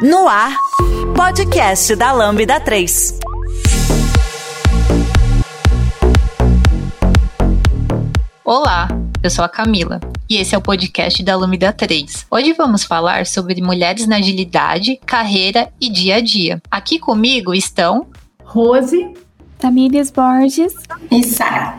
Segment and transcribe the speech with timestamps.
[0.00, 0.56] No ar,
[1.16, 3.18] podcast da Lambda 3.
[8.44, 8.86] Olá,
[9.20, 9.98] eu sou a Camila
[10.30, 12.26] e esse é o podcast da Lambda 3.
[12.30, 16.62] Hoje vamos falar sobre mulheres na agilidade, carreira e dia a dia.
[16.70, 18.06] Aqui comigo estão
[18.44, 19.12] Rose,
[19.58, 20.74] Tamílias Borges
[21.10, 21.76] e Sara.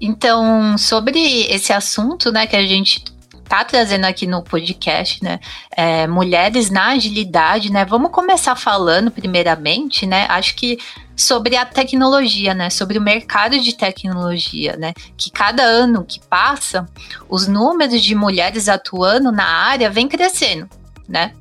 [0.00, 3.02] Então, sobre esse assunto, né, que a gente
[3.44, 5.38] tá trazendo aqui no podcast, né?
[5.76, 7.84] É, mulheres na agilidade, né?
[7.84, 10.26] Vamos começar falando primeiramente, né?
[10.28, 10.78] Acho que
[11.16, 12.70] sobre a tecnologia, né?
[12.70, 14.92] Sobre o mercado de tecnologia, né?
[15.16, 16.88] Que cada ano que passa,
[17.28, 20.68] os números de mulheres atuando na área vem crescendo,
[21.08, 21.32] né?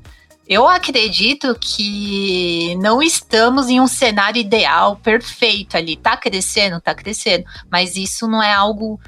[0.48, 5.96] Eu acredito que não estamos em um cenário ideal, perfeito ali.
[5.96, 9.00] Tá crescendo, tá crescendo, mas isso não é algo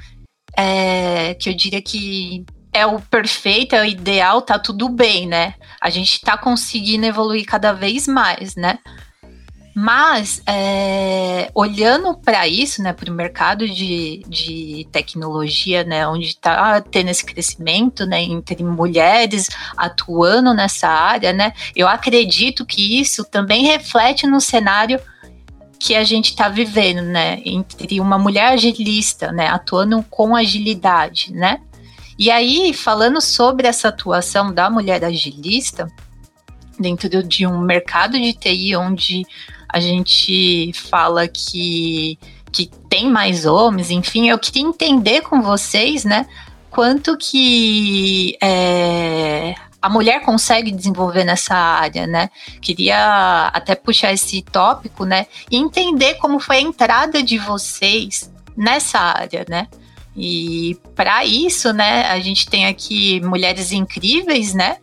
[0.56, 2.44] é, que eu diria que
[2.76, 5.54] é o perfeito, é o ideal, tá tudo bem, né?
[5.80, 8.78] A gente tá conseguindo evoluir cada vez mais, né?
[9.74, 16.80] Mas, é, olhando para isso, né, para o mercado de, de tecnologia, né, onde está
[16.80, 23.64] tendo esse crescimento, né, entre mulheres atuando nessa área, né, eu acredito que isso também
[23.66, 24.98] reflete no cenário
[25.78, 31.60] que a gente está vivendo, né, entre uma mulher agilista, né, atuando com agilidade, né,
[32.18, 35.86] e aí, falando sobre essa atuação da mulher agilista,
[36.78, 39.24] dentro de um mercado de TI onde
[39.68, 42.18] a gente fala que,
[42.52, 46.26] que tem mais homens, enfim, eu queria entender com vocês, né,
[46.70, 52.28] quanto que é, a mulher consegue desenvolver nessa área, né?
[52.60, 58.98] Queria até puxar esse tópico, né, e entender como foi a entrada de vocês nessa
[58.98, 59.68] área, né?
[60.16, 64.78] E para isso, né, a gente tem aqui mulheres incríveis, né,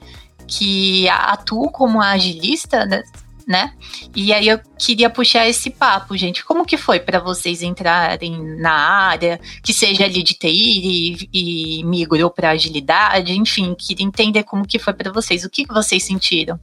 [0.47, 3.01] que atuam como agilista, né,
[3.47, 3.73] né?
[4.15, 6.45] E aí eu queria puxar esse papo, gente.
[6.45, 11.83] Como que foi para vocês entrarem na área, que seja ali de TI e, e
[11.83, 15.43] migrou para agilidade, enfim, queria entender como que foi para vocês.
[15.43, 16.59] O que, que vocês sentiram?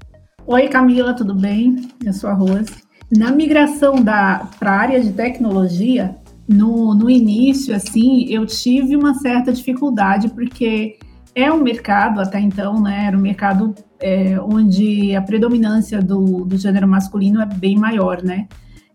[0.47, 1.91] Oi, Camila, tudo bem?
[2.05, 2.75] Eu sou a Rose.
[3.11, 6.17] Na migração para a área de tecnologia,
[6.51, 10.99] no, no início, assim, eu tive uma certa dificuldade, porque
[11.33, 16.57] é um mercado, até então, né, era um mercado é, onde a predominância do, do
[16.57, 18.49] gênero masculino é bem maior, né?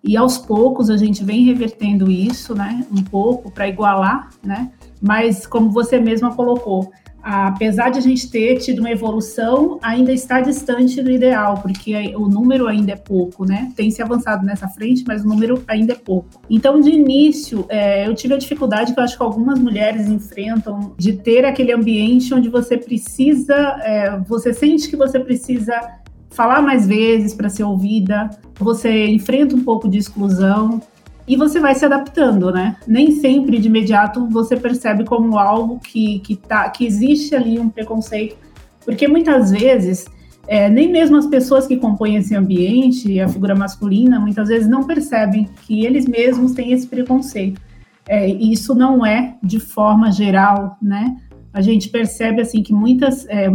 [0.03, 4.71] E aos poucos a gente vem revertendo isso, né, um pouco para igualar, né?
[5.01, 6.91] Mas como você mesma colocou,
[7.28, 12.28] apesar de a gente ter tido uma evolução, ainda está distante do ideal, porque o
[12.30, 13.74] número ainda é pouco, né?
[13.75, 16.40] Tem se avançado nessa frente, mas o número ainda é pouco.
[16.47, 20.94] Então, de início, é, eu tive a dificuldade que eu acho que algumas mulheres enfrentam
[21.00, 25.81] de ter aquele ambiente onde você precisa, é, você sente que você precisa
[26.30, 30.80] falar mais vezes para ser ouvida, você enfrenta um pouco de exclusão,
[31.28, 32.78] e você vai se adaptando, né?
[32.88, 37.69] Nem sempre de imediato você percebe como algo que, que, tá, que existe ali um
[37.69, 38.38] preconceito,
[38.86, 40.06] porque muitas vezes
[40.47, 44.84] é, nem mesmo as pessoas que compõem esse ambiente, a figura masculina, muitas vezes não
[44.84, 47.59] percebem que eles mesmos têm esse preconceito.
[48.07, 51.18] É, isso não é de forma geral, né?
[51.52, 53.47] A gente percebe assim que muitas é,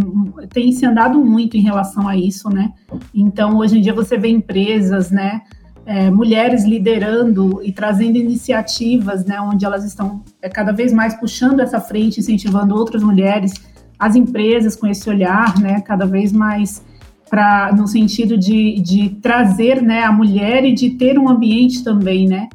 [0.52, 2.72] tem se andado muito em relação a isso, né?
[3.14, 5.42] Então hoje em dia você vê empresas, né?
[5.90, 11.58] É, mulheres liderando e trazendo iniciativas, né, onde elas estão é, cada vez mais puxando
[11.58, 13.52] essa frente, incentivando outras mulheres,
[13.98, 16.80] as empresas com esse olhar, né, cada vez mais
[17.28, 22.28] para no sentido de, de trazer, né, a mulher e de ter um ambiente também,
[22.28, 22.48] né.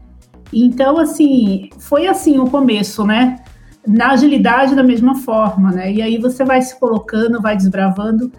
[0.54, 3.40] Então, assim, foi assim o começo, né,
[3.86, 8.32] na agilidade da mesma forma, né, e aí você vai se colocando, vai desbravando,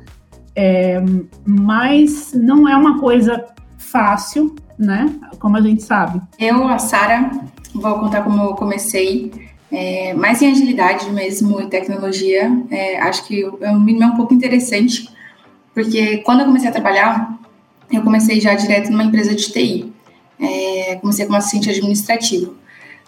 [0.55, 1.05] é,
[1.47, 3.45] mas não é uma coisa
[3.77, 5.13] fácil, né?
[5.39, 6.21] Como a gente sabe.
[6.39, 7.31] Eu, a Sara,
[7.75, 9.33] vou contar como eu comecei.
[9.71, 14.17] É, mais em agilidade mesmo e tecnologia, é, acho que é um mínimo é um
[14.17, 15.09] pouco interessante,
[15.75, 17.37] porque quando eu comecei a trabalhar,
[17.93, 19.93] eu comecei já direto numa empresa de TI.
[20.41, 22.55] É, comecei como assistente administrativo.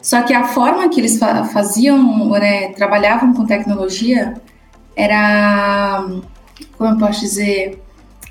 [0.00, 4.34] Só que a forma que eles fa faziam, né, trabalhavam com tecnologia,
[4.96, 6.04] era,
[6.76, 7.82] como eu posso dizer,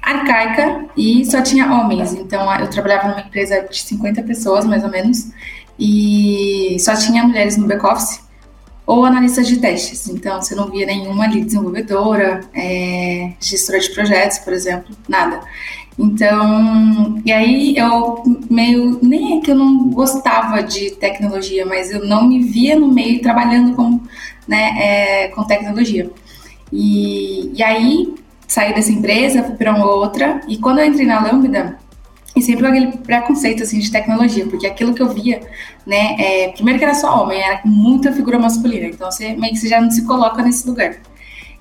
[0.08, 2.14] arcaica e só tinha homens.
[2.14, 5.30] Então eu trabalhava numa empresa de 50 pessoas, mais ou menos,
[5.78, 8.26] e só tinha mulheres no back-office.
[8.86, 10.08] ou analistas de testes.
[10.08, 15.42] Então, você não via nenhuma ali desenvolvedora, é, gestora de projetos, por exemplo, nada.
[16.00, 22.06] Então, e aí eu meio, nem é que eu não gostava de tecnologia, mas eu
[22.06, 24.00] não me via no meio trabalhando com,
[24.48, 26.10] né, é, com tecnologia.
[26.72, 28.16] E, e aí,
[28.48, 31.78] saí dessa empresa, fui para outra, e quando eu entrei na Lambda,
[32.36, 35.42] e sempre aquele preconceito assim de tecnologia, porque aquilo que eu via,
[35.86, 39.60] né, é, primeiro que era só homem, era muita figura masculina, então você meio que
[39.60, 40.98] você já não se coloca nesse lugar.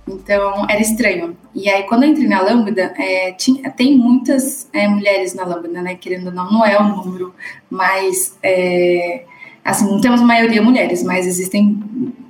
[0.08, 1.36] Então era estranho.
[1.52, 5.82] E aí quando eu entrei na Lambda, é, tinha, tem muitas é, mulheres na Lambda,
[5.82, 7.34] né, querendo ou não, não é um número,
[7.68, 9.24] mas é,
[9.64, 11.82] assim não temos maioria mulheres, mas existem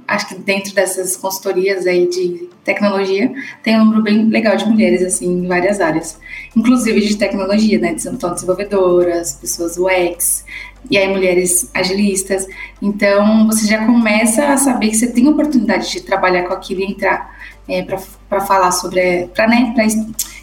[0.06, 3.32] acho que dentro dessas consultorias aí de tecnologia,
[3.62, 6.18] tem um número bem legal de mulheres, assim, em várias áreas.
[6.54, 7.96] Inclusive de tecnologia, né?
[8.04, 10.44] Então, desenvolvedoras, pessoas UX,
[10.90, 12.46] e aí mulheres agilistas.
[12.80, 16.84] Então, você já começa a saber que você tem oportunidade de trabalhar com aquilo e
[16.84, 17.36] entrar
[17.68, 19.74] é, para falar sobre, para né,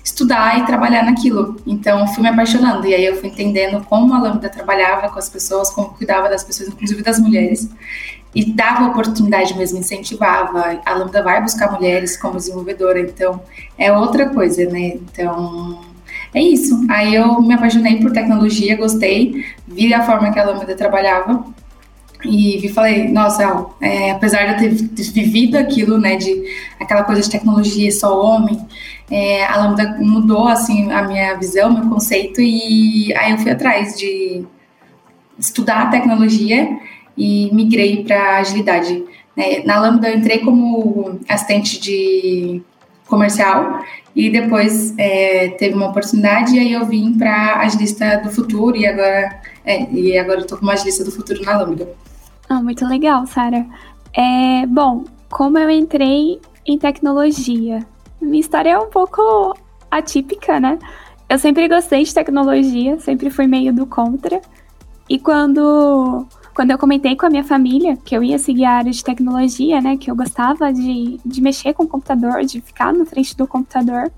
[0.04, 1.58] estudar e trabalhar naquilo.
[1.66, 2.86] Então, fui me apaixonando.
[2.88, 6.44] E aí eu fui entendendo como a Lambda trabalhava com as pessoas, como cuidava das
[6.44, 7.70] pessoas, inclusive das mulheres
[8.36, 10.80] e dava oportunidade mesmo, incentivava.
[10.86, 13.42] A Lambda vai buscar mulheres como desenvolvedora, então
[13.78, 14.96] é outra coisa, né?
[14.96, 15.80] Então
[16.34, 16.86] é isso.
[16.90, 21.46] Aí eu me apaixonei por tecnologia, gostei, vi a forma que a Lambda trabalhava
[22.26, 26.44] e vi falei, nossa, é, apesar de eu ter vivido aquilo, né, de
[26.80, 28.66] aquela coisa de tecnologia só homem,
[29.12, 33.98] é, a Lambda mudou assim a minha visão, meu conceito e aí eu fui atrás
[33.98, 34.46] de
[35.38, 36.70] estudar tecnologia
[37.18, 39.04] e migrei para agilidade.
[39.36, 39.64] Né?
[39.66, 42.62] Na Lambda eu entrei como assistente de
[43.08, 43.84] comercial
[44.16, 48.86] e depois é, teve uma oportunidade e aí eu vim para agilista do futuro e
[48.86, 51.88] agora é, e agora tô como agilista do futuro na Lambda.
[52.50, 53.66] Ah, muito legal, Sara.
[54.14, 57.86] É, bom, como eu entrei em tecnologia?
[58.22, 59.56] Minha história é um pouco
[59.90, 60.78] atípica, né?
[61.30, 64.40] Eu sempre gostei de tecnologia, sempre fui meio do contra.
[65.10, 68.92] E quando quando eu comentei com a minha família que eu ia seguir a área
[68.92, 73.06] de tecnologia, né, que eu gostava de, de mexer com o computador, de ficar na
[73.06, 74.12] frente do computador,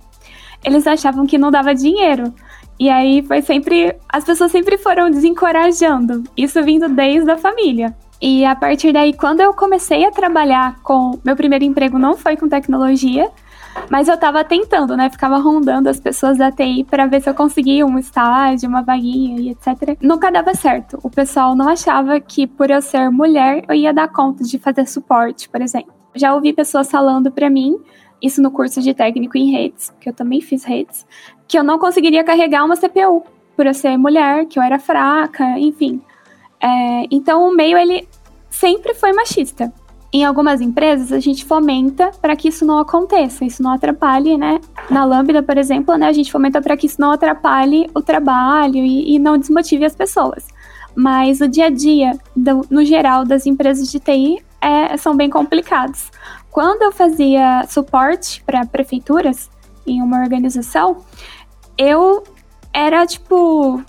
[0.64, 2.34] eles achavam que não dava dinheiro.
[2.80, 3.96] E aí foi sempre.
[4.10, 6.24] As pessoas sempre foram desencorajando.
[6.36, 7.96] Isso vindo desde a família.
[8.22, 11.20] E a partir daí, quando eu comecei a trabalhar com.
[11.24, 13.30] Meu primeiro emprego não foi com tecnologia,
[13.90, 15.10] mas eu tava tentando, né?
[15.10, 19.40] Ficava rondando as pessoas da TI para ver se eu conseguia um estágio, uma vaguinha
[19.40, 19.98] e etc.
[20.02, 21.00] Nunca dava certo.
[21.04, 24.88] O pessoal não achava que por eu ser mulher eu ia dar conta de fazer
[24.88, 25.94] suporte, por exemplo.
[26.16, 27.78] Já ouvi pessoas falando para mim,
[28.22, 31.06] isso no curso de técnico em redes, que eu também fiz redes,
[31.48, 33.24] que eu não conseguiria carregar uma CPU
[33.56, 36.02] por eu ser mulher, que eu era fraca, enfim.
[36.62, 38.08] É, então o meio ele
[38.50, 39.72] sempre foi machista
[40.12, 44.60] em algumas empresas a gente fomenta para que isso não aconteça, isso não atrapalhe, né?
[44.90, 48.78] Na Lambda, por exemplo, né, a gente fomenta para que isso não atrapalhe o trabalho
[48.78, 50.48] e, e, não desmotive as pessoas.
[50.96, 55.30] Mas o dia a dia, do, no geral, das empresas de TI é, são bem
[55.30, 56.10] complicados.
[56.50, 59.50] Quando eu fazia suporte para prefeituras
[59.86, 60.98] em uma organização,
[61.78, 62.24] eu
[62.72, 63.84] era tipo,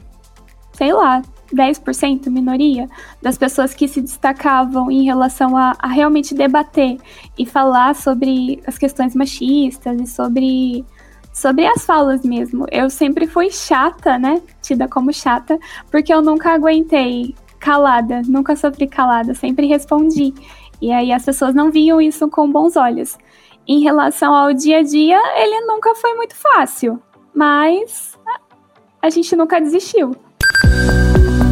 [0.72, 1.22] sei lá,
[1.54, 2.88] 10% minoria
[3.22, 6.98] das pessoas que se destacavam em relação a, a, realmente debater
[7.38, 10.84] e falar sobre as questões machistas e sobre,
[11.32, 12.66] sobre as falas mesmo.
[12.70, 14.42] Eu sempre fui chata, né?
[14.62, 15.58] Tida como chata,
[15.90, 20.32] porque eu nunca aguentei calada, nunca sofri calada, sempre respondi.
[20.80, 23.16] E aí as pessoas não viam isso com bons olhos.
[23.66, 27.02] Em relação ao dia a dia, ele nunca foi muito fácil,
[27.34, 28.16] mas
[29.02, 30.14] a gente nunca desistiu.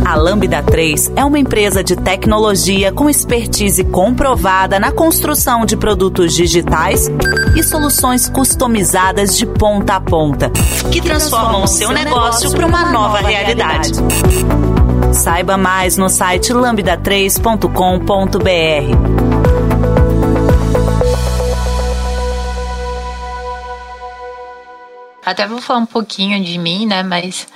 [0.05, 6.35] A Lambda 3 é uma empresa de tecnologia com expertise comprovada na construção de produtos
[6.35, 7.11] digitais
[7.57, 10.51] e soluções customizadas de ponta a ponta,
[10.93, 13.93] que transformam o seu negócio para uma nova realidade.
[15.13, 19.25] Saiba mais no site lambda3.com.br.
[25.25, 27.03] Até vou falar um pouquinho de mim, né?
[27.03, 27.47] Mas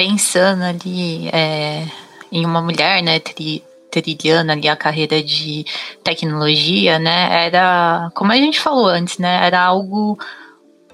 [0.00, 1.84] pensando ali é,
[2.32, 5.66] em uma mulher, né, tri, trilhando ali a carreira de
[6.02, 10.18] tecnologia, né, era, como a gente falou antes, né, era algo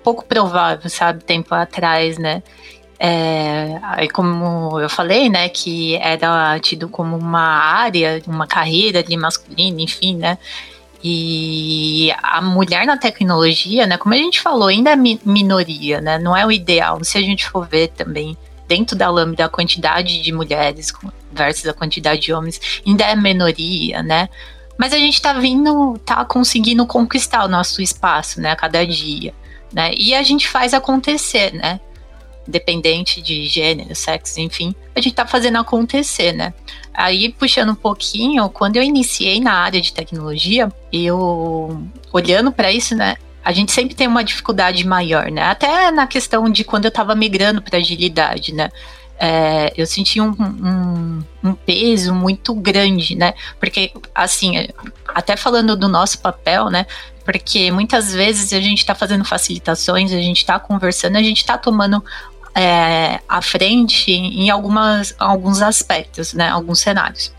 [0.03, 2.43] pouco provável, sabe, tempo atrás, né,
[2.99, 9.17] é, aí como eu falei, né, que era tido como uma área, uma carreira ali
[9.17, 10.37] masculina, enfim, né,
[11.01, 16.37] e a mulher na tecnologia, né, como a gente falou, ainda é minoria, né, não
[16.37, 18.37] é o ideal, se a gente for ver também
[18.67, 20.93] dentro da Lambda a quantidade de mulheres
[21.33, 24.29] versus a quantidade de homens ainda é minoria, né?
[24.79, 29.33] mas a gente está vindo, tá conseguindo conquistar o nosso espaço, né, a cada dia,
[29.73, 29.93] né?
[29.97, 31.81] E a gente faz acontecer, né?
[32.47, 36.53] Independente de gênero, sexo, enfim, a gente está fazendo acontecer, né?
[36.93, 41.83] Aí, puxando um pouquinho, quando eu iniciei na área de tecnologia, eu,
[42.13, 45.43] olhando para isso, né, a gente sempre tem uma dificuldade maior, né?
[45.43, 48.71] Até na questão de quando eu estava migrando para agilidade, né?
[49.19, 53.35] é, eu senti um, um, um, peso muito grande, né?
[53.59, 54.69] Porque, assim,
[55.09, 56.87] até falando do nosso papel, né?
[57.25, 61.57] Porque muitas vezes a gente está fazendo facilitações, a gente está conversando, a gente está
[61.57, 62.05] tomando
[62.55, 66.51] é, à frente em algumas, alguns aspectos, né?
[66.51, 67.33] Alguns cenários.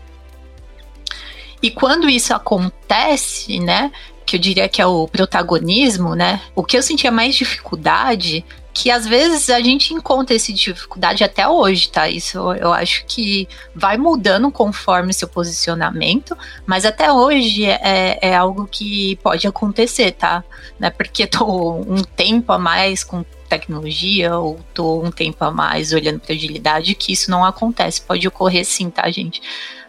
[1.62, 3.92] E quando isso acontece, né?
[4.28, 6.42] Que eu diria que é o protagonismo, né?
[6.54, 8.44] O que eu sentia mais dificuldade
[8.74, 12.08] que às vezes a gente encontra essa dificuldade até hoje, tá?
[12.08, 18.68] Isso eu acho que vai mudando conforme seu posicionamento, mas até hoje é, é algo
[18.70, 20.44] que pode acontecer, tá?
[20.78, 20.90] Né?
[20.90, 26.20] Porque tô um tempo a mais com tecnologia ou tô um tempo a mais olhando
[26.20, 28.02] para agilidade que isso não acontece.
[28.02, 29.42] Pode ocorrer sim, tá, gente?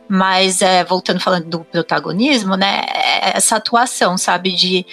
[0.10, 2.84] Mas é, voltando falando do protagonismo, né?
[2.88, 4.86] É essa atuação, sabe, de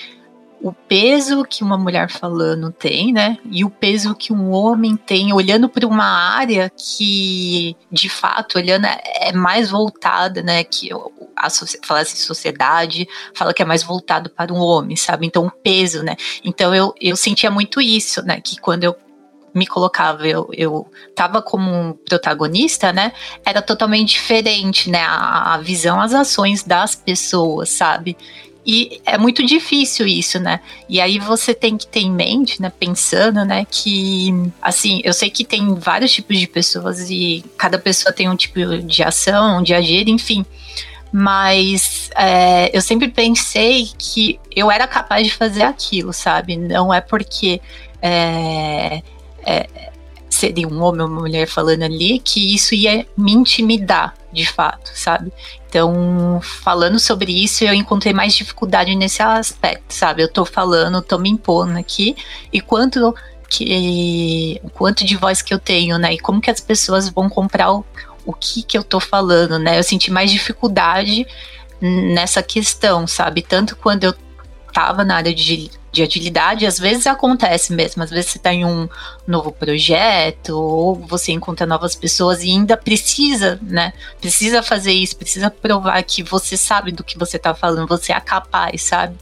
[0.60, 3.38] o peso que uma mulher falando tem, né?
[3.50, 8.86] E o peso que um homem tem olhando para uma área que, de fato, olhando
[8.86, 10.64] é mais voltada, né?
[10.64, 10.90] Que
[11.36, 11.48] a
[11.82, 15.26] fala assim, sociedade fala que é mais voltado para um homem, sabe?
[15.26, 16.16] Então, o peso, né?
[16.42, 18.40] Então, eu, eu sentia muito isso, né?
[18.40, 18.96] Que quando eu
[19.56, 23.12] me colocava, eu, eu tava como um protagonista, né?
[23.42, 25.00] Era totalmente diferente, né?
[25.00, 28.18] A, a visão, as ações das pessoas, sabe?
[28.66, 30.60] E é muito difícil isso, né?
[30.90, 35.30] E aí você tem que ter em mente, né, pensando, né, que assim, eu sei
[35.30, 39.72] que tem vários tipos de pessoas e cada pessoa tem um tipo de ação, de
[39.72, 40.44] agir, enfim.
[41.12, 46.56] Mas é, eu sempre pensei que eu era capaz de fazer aquilo, sabe?
[46.56, 47.60] Não é porque
[48.02, 49.00] é,
[49.46, 49.68] é,
[50.28, 54.90] seria um homem ou uma mulher falando ali que isso ia me intimidar, de fato,
[54.94, 55.32] sabe?
[55.68, 60.22] Então, falando sobre isso, eu encontrei mais dificuldade nesse aspecto, sabe?
[60.22, 62.16] Eu tô falando, tô me impondo aqui,
[62.52, 63.14] e quanto
[63.48, 66.14] que quanto de voz que eu tenho, né?
[66.14, 67.84] E como que as pessoas vão comprar o,
[68.24, 69.78] o que que eu tô falando, né?
[69.78, 71.26] Eu senti mais dificuldade
[71.80, 73.42] nessa questão, sabe?
[73.42, 74.14] Tanto quando eu
[74.76, 78.66] tava na área de de agilidade, às vezes acontece mesmo, às vezes você está em
[78.66, 78.86] um
[79.26, 83.94] novo projeto, ou você encontra novas pessoas e ainda precisa, né?
[84.20, 88.20] Precisa fazer isso, precisa provar que você sabe do que você está falando, você é
[88.20, 89.16] capaz, sabe?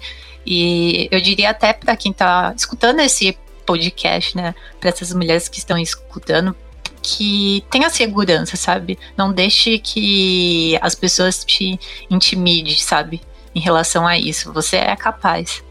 [0.44, 4.52] E eu diria até para quem está escutando esse podcast, né?
[4.80, 6.56] Para essas mulheres que estão escutando,
[7.00, 8.98] que tenha segurança, sabe?
[9.16, 11.78] Não deixe que as pessoas te
[12.10, 13.22] intimidem, sabe?
[13.54, 14.52] Em relação a isso.
[14.52, 15.62] Você é capaz.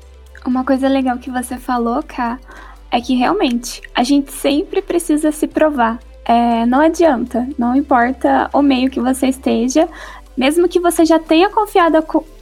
[0.46, 2.40] Uma coisa legal que você falou, Ká,
[2.92, 6.00] é que realmente a gente sempre precisa se provar.
[6.26, 9.90] É, não adianta, não importa o meio que você esteja,
[10.38, 12.02] mesmo que você já tenha confiado,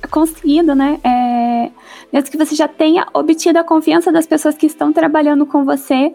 [0.10, 1.00] conseguido, né?
[1.03, 1.71] É,
[2.12, 6.13] mesmo que você já tenha obtido a confiança das pessoas que estão trabalhando com você,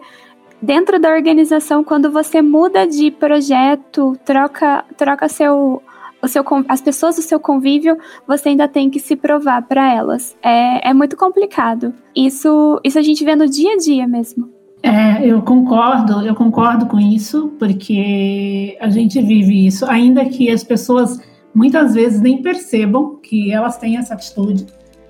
[0.61, 5.81] dentro da organização, quando você muda de projeto, troca, troca seu,
[6.27, 10.35] o seu, as pessoas do seu convívio, você ainda tem que se provar para elas.
[10.43, 11.93] É, é muito complicado.
[12.15, 14.49] Isso, isso a gente vê no dia a dia mesmo.
[14.83, 20.63] É, eu concordo, eu concordo com isso, porque a gente vive isso, ainda que as
[20.63, 21.19] pessoas
[21.53, 24.67] muitas vezes nem percebam que elas têm essa atitude,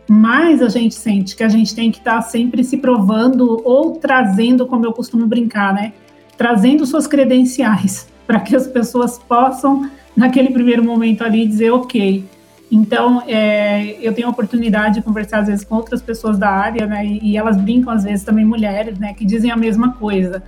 [0.09, 3.91] mas a gente sente que a gente tem que estar tá sempre se provando ou
[3.95, 5.91] trazendo, como eu costumo brincar, né?
[6.37, 12.25] Trazendo suas credenciais para que as pessoas possam naquele primeiro momento ali dizer ok.
[12.69, 16.85] Então, é, eu tenho a oportunidade de conversar às vezes com outras pessoas da área,
[16.87, 20.43] né, e, e elas brincam às vezes também mulheres, né, que dizem a mesma coisa.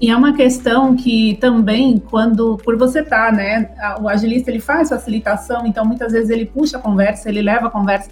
[0.00, 3.68] E é uma questão que também, quando, por você estar, tá, né,
[4.00, 7.70] o agilista ele faz facilitação, então muitas vezes ele puxa a conversa, ele leva a
[7.70, 8.08] conversa.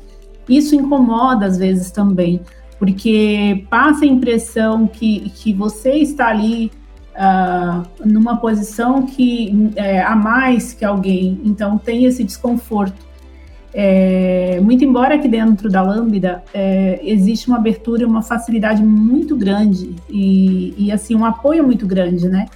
[0.48, 2.40] Isso incomoda às vezes também,
[2.78, 6.72] porque passa a impressão que, que você está ali
[7.16, 13.06] uh, numa posição que é, a mais que alguém, então tem esse desconforto.
[13.78, 19.94] É, muito embora aqui dentro da Lambda é, existe uma abertura uma facilidade muito grande
[20.08, 22.46] e, e, assim um apoio muito grande, né?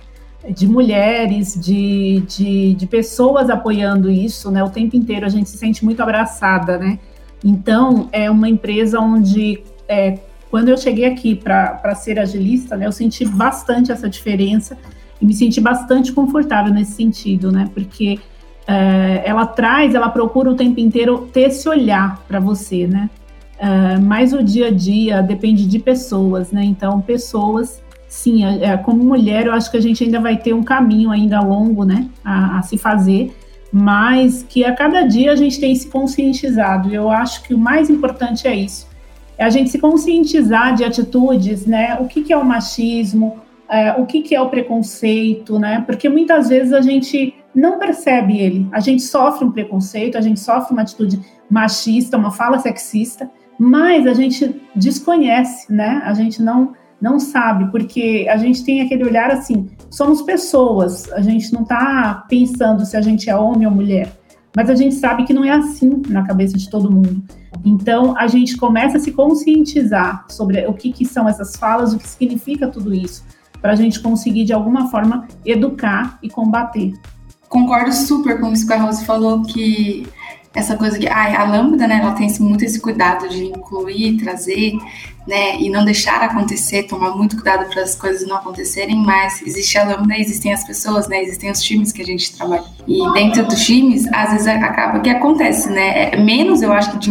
[0.49, 4.65] De mulheres, de, de, de, pessoas apoiando isso, né?
[4.65, 6.99] O tempo inteiro a gente se sente muito abraçada, né?
[7.45, 10.19] Então é uma empresa onde é,
[10.51, 14.77] quando eu cheguei aqui para ser agilista, né, eu senti bastante essa diferença
[15.21, 17.71] e me senti bastante confortável nesse sentido, né?
[17.75, 18.19] Porque
[18.67, 23.11] é, ela traz, ela procura o tempo inteiro ter esse olhar para você, né?
[23.59, 26.65] É, mas o dia a dia depende de pessoas, né?
[26.65, 30.55] Então, pessoas, sim, é, é, como mulher, eu acho que a gente ainda vai ter
[30.55, 33.37] um caminho ainda longo, né, a, a se fazer,
[33.73, 36.91] mas que a cada dia a gente tem se conscientizado.
[36.91, 38.89] E eu acho que o mais importante é isso,
[39.41, 41.97] é a gente se conscientizar de atitudes, né?
[41.99, 45.83] O que, que é o machismo, é, o que, que é o preconceito, né?
[45.87, 48.69] Porque muitas vezes a gente não percebe ele.
[48.71, 51.19] A gente sofre um preconceito, a gente sofre uma atitude
[51.51, 56.03] machista, uma fala sexista, mas a gente desconhece, né?
[56.05, 61.23] A gente não não sabe, porque a gente tem aquele olhar assim, somos pessoas, a
[61.23, 64.13] gente não está pensando se a gente é homem ou mulher,
[64.55, 67.23] mas a gente sabe que não é assim na cabeça de todo mundo.
[67.65, 71.99] Então a gente começa a se conscientizar sobre o que, que são essas falas, o
[71.99, 73.25] que significa tudo isso
[73.61, 76.95] para a gente conseguir, de alguma forma, educar e combater.
[77.49, 80.07] Concordo super com isso que a Rose falou, que
[80.53, 84.77] essa coisa que ah, a lambda, né, ela tem muito esse cuidado de incluir, trazer,
[85.27, 89.79] né, e não deixar acontecer, tomar muito cuidado para as coisas não acontecerem, mas existe
[89.79, 92.65] a lambda, existem as pessoas, né, existem os times que a gente trabalha.
[92.89, 96.99] E dentro dos times, às vezes acaba que acontece, né, é menos eu acho que,
[96.99, 97.11] de,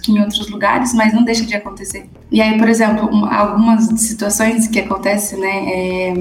[0.00, 2.08] que em outros lugares, mas não deixa de acontecer.
[2.30, 6.14] E aí, por exemplo, algumas situações que acontecem, né, é,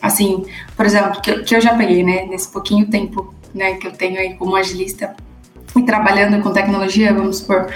[0.00, 0.44] assim,
[0.76, 4.18] por exemplo, que, que eu já peguei, né, nesse pouquinho tempo, né, que eu tenho
[4.20, 5.16] aí como agilista,
[5.76, 7.66] e trabalhando com tecnologia, vamos supor,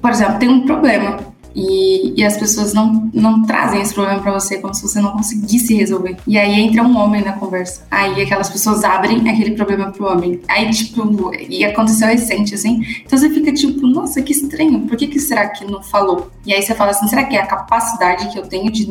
[0.00, 4.32] por exemplo, tem um problema e, e as pessoas não, não trazem esse problema para
[4.32, 6.16] você como se você não conseguisse resolver.
[6.26, 7.86] E aí entra um homem na conversa.
[7.90, 10.40] Aí aquelas pessoas abrem aquele problema pro homem.
[10.48, 12.82] Aí, tipo, e aconteceu recente, assim.
[13.04, 16.30] Então você fica tipo, nossa, que estranho, por que, que será que não falou?
[16.44, 18.86] E aí você fala assim, será que é a capacidade que eu tenho de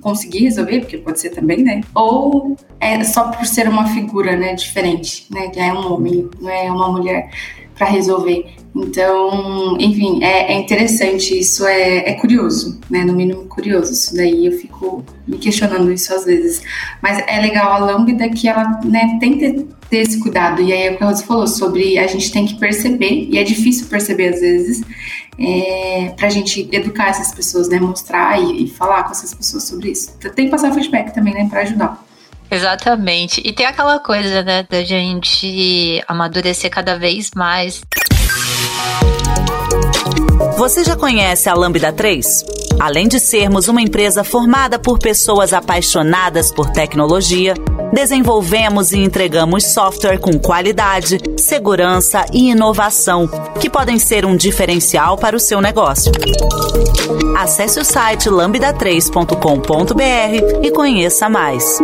[0.00, 0.80] conseguir resolver?
[0.80, 1.82] Porque pode ser também, né?
[1.94, 5.48] Ou é só por ser uma figura, né, diferente, né?
[5.48, 7.30] Que é um homem, não é uma mulher
[7.78, 8.44] para resolver.
[8.74, 13.04] Então, enfim, é, é interessante, isso é, é, curioso, né?
[13.04, 13.92] No mínimo curioso.
[13.92, 16.62] Isso daí eu fico me questionando isso às vezes.
[17.00, 20.60] Mas é legal a Lambda que ela né, tem que ter esse cuidado.
[20.60, 23.42] E aí é o que a falou sobre a gente tem que perceber, e é
[23.42, 24.82] difícil perceber às vezes,
[25.38, 27.80] é, para a gente educar essas pessoas, né?
[27.80, 30.16] Mostrar e, e, falar com essas pessoas sobre isso.
[30.18, 31.46] Tem que passar feedback também, né?
[31.48, 32.07] Para ajudar.
[32.50, 33.42] Exatamente.
[33.44, 37.82] E tem aquela coisa, né, da gente amadurecer cada vez mais.
[40.56, 42.44] Você já conhece a Lambda 3?
[42.80, 47.54] Além de sermos uma empresa formada por pessoas apaixonadas por tecnologia,
[47.92, 53.28] desenvolvemos e entregamos software com qualidade, segurança e inovação,
[53.60, 56.12] que podem ser um diferencial para o seu negócio.
[57.36, 61.78] Acesse o site lambda3.com.br e conheça mais.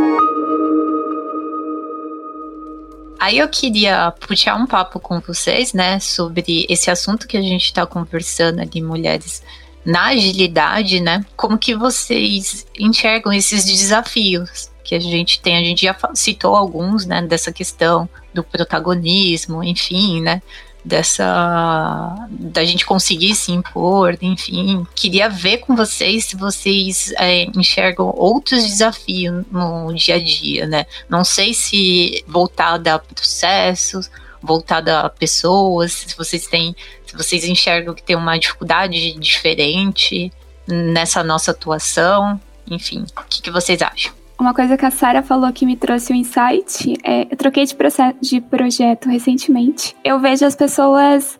[3.24, 7.64] Aí eu queria puxar um papo com vocês, né, sobre esse assunto que a gente
[7.64, 9.42] está conversando ali, mulheres
[9.82, 11.24] na agilidade, né?
[11.34, 15.56] Como que vocês enxergam esses desafios que a gente tem?
[15.56, 20.42] A gente já citou alguns, né, dessa questão do protagonismo, enfim, né?
[20.84, 24.86] Dessa da gente conseguir se impor, enfim.
[24.94, 30.86] Queria ver com vocês se vocês é, enxergam outros desafios no dia a dia, né?
[31.08, 34.10] Não sei se voltada a processos,
[34.42, 40.30] voltada a pessoas, se vocês têm, se vocês enxergam que tem uma dificuldade diferente
[40.66, 42.38] nessa nossa atuação,
[42.70, 44.12] enfim, o que, que vocês acham?
[44.38, 47.76] Uma coisa que a Sara falou que me trouxe um insight é, eu troquei de,
[48.20, 49.96] de projeto recentemente.
[50.04, 51.38] Eu vejo as pessoas,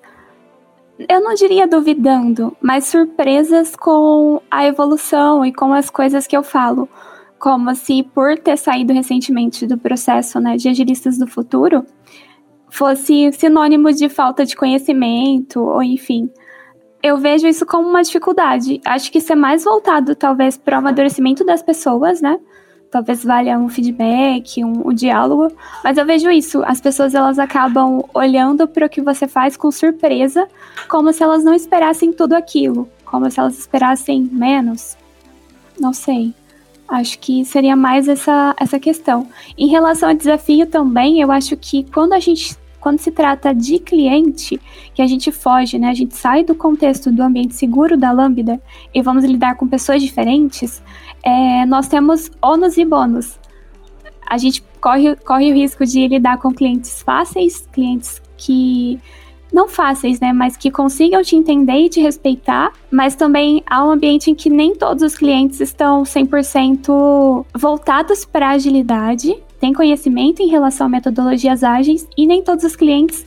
[1.09, 6.45] eu não diria duvidando, mas surpresas com a evolução e com as coisas que eu
[6.45, 6.89] falo.
[7.39, 11.85] Como se por ter saído recentemente do processo né, de agilistas do futuro,
[12.71, 16.31] fosse sinônimo de falta de conhecimento, ou enfim.
[17.03, 18.81] Eu vejo isso como uma dificuldade.
[18.85, 22.39] Acho que isso é mais voltado, talvez, para o amadurecimento das pessoas, né?
[22.95, 25.53] Talvez valha um feedback, um, um, diálogo,
[25.83, 29.69] mas eu vejo isso, as pessoas elas acabam olhando para o que você faz com
[29.73, 30.47] surpresa,
[30.89, 34.97] como se elas não esperassem tudo aquilo, como se elas esperassem menos.
[35.77, 36.33] Não sei.
[36.87, 39.27] Acho que seria mais essa, essa questão.
[39.59, 43.79] Em relação ao desafio também, eu acho que quando a gente quando se trata de
[43.79, 44.61] cliente,
[44.95, 45.89] que a gente foge, né?
[45.89, 48.61] A gente sai do contexto do ambiente seguro da Lambda
[48.93, 50.83] e vamos lidar com pessoas diferentes,
[51.25, 53.39] é, nós temos ônus e bônus.
[54.29, 58.99] A gente corre, corre o risco de lidar com clientes fáceis, clientes que
[59.53, 63.91] não fáceis, né, mas que consigam te entender e te respeitar, mas também há um
[63.93, 70.49] ambiente em que nem todos os clientes estão 100% voltados para agilidade têm conhecimento em
[70.49, 73.25] relação a metodologias ágeis e nem todos os clientes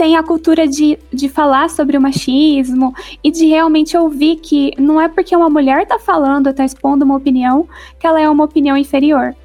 [0.00, 4.98] têm a cultura de, de falar sobre o machismo e de realmente ouvir que não
[4.98, 8.78] é porque uma mulher está falando, está expondo uma opinião, que ela é uma opinião
[8.78, 9.36] inferior.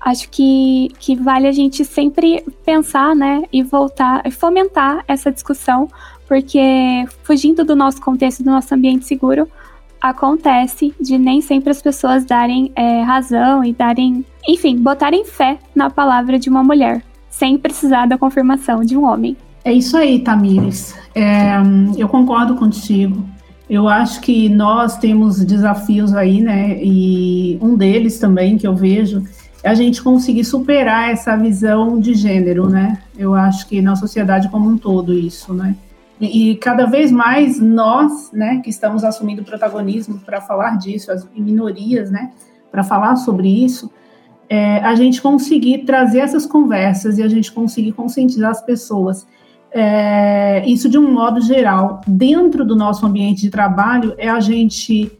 [0.00, 5.88] Acho que, que vale a gente sempre pensar, né, e voltar, e fomentar essa discussão,
[6.28, 9.48] porque fugindo do nosso contexto, do nosso ambiente seguro,
[10.00, 15.90] acontece de nem sempre as pessoas darem é, razão e darem, enfim, botarem fé na
[15.90, 19.36] palavra de uma mulher, sem precisar da confirmação de um homem.
[19.64, 20.94] É isso aí, Tamires.
[21.14, 21.54] É,
[21.96, 23.24] eu concordo contigo.
[23.68, 26.78] Eu acho que nós temos desafios aí, né?
[26.82, 29.24] E um deles também que eu vejo
[29.62, 32.98] é a gente conseguir superar essa visão de gênero, né?
[33.16, 35.74] Eu acho que na sociedade como um todo isso, né?
[36.20, 42.10] E, cada vez mais nós, né, que estamos assumindo protagonismo para falar disso, as minorias,
[42.10, 42.30] né,
[42.70, 43.90] para falar sobre isso,
[44.48, 49.26] é, a gente conseguir trazer essas conversas e a gente conseguir conscientizar as pessoas.
[49.76, 55.10] É, isso de um modo geral, dentro do nosso ambiente de trabalho, é a gente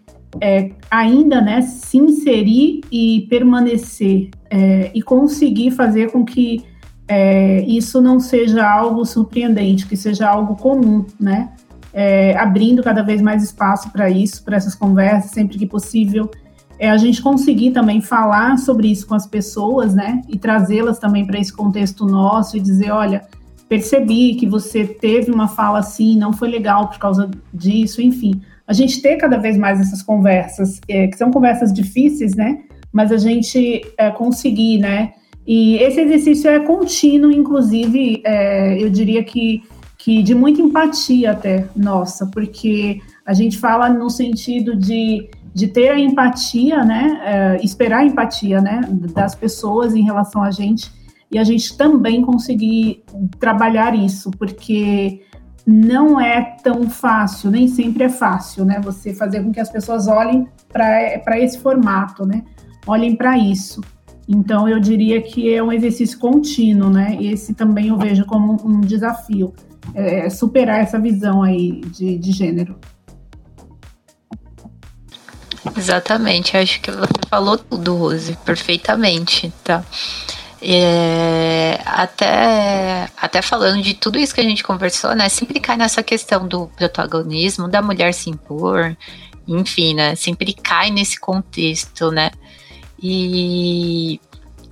[0.40, 6.62] é, ainda né, se inserir e permanecer é, e conseguir fazer com que
[7.08, 11.52] é, isso não seja algo surpreendente, que seja algo comum, né?
[11.92, 16.30] É, abrindo cada vez mais espaço para isso, para essas conversas, sempre que possível.
[16.78, 20.22] É a gente conseguir também falar sobre isso com as pessoas, né?
[20.28, 23.22] E trazê-las também para esse contexto nosso e dizer: olha,
[23.68, 28.40] percebi que você teve uma fala assim, não foi legal por causa disso, enfim.
[28.66, 32.62] A gente ter cada vez mais essas conversas, é, que são conversas difíceis, né?
[32.92, 35.12] Mas a gente é, conseguir, né?
[35.46, 39.62] E esse exercício é contínuo, inclusive, é, eu diria que,
[39.98, 45.90] que de muita empatia até nossa, porque a gente fala no sentido de, de ter
[45.90, 48.80] a empatia, né, é, esperar a empatia, né,
[49.14, 50.90] das pessoas em relação a gente,
[51.34, 53.02] e a gente também conseguir
[53.40, 55.20] trabalhar isso, porque
[55.66, 60.06] não é tão fácil, nem sempre é fácil, né, você fazer com que as pessoas
[60.06, 62.44] olhem para esse formato, né,
[62.86, 63.80] olhem para isso.
[64.28, 67.18] Então, eu diria que é um exercício contínuo, né?
[67.20, 69.52] Esse também eu vejo como um desafio,
[69.92, 72.78] é, é superar essa visão aí de, de gênero.
[75.76, 79.84] Exatamente, acho que você falou tudo, Rose, perfeitamente, tá?
[80.66, 85.28] É, até, até falando de tudo isso que a gente conversou, né?
[85.28, 88.96] Sempre cai nessa questão do protagonismo, da mulher se impor,
[89.46, 90.14] enfim, né?
[90.14, 92.30] Sempre cai nesse contexto, né?
[93.02, 94.18] E,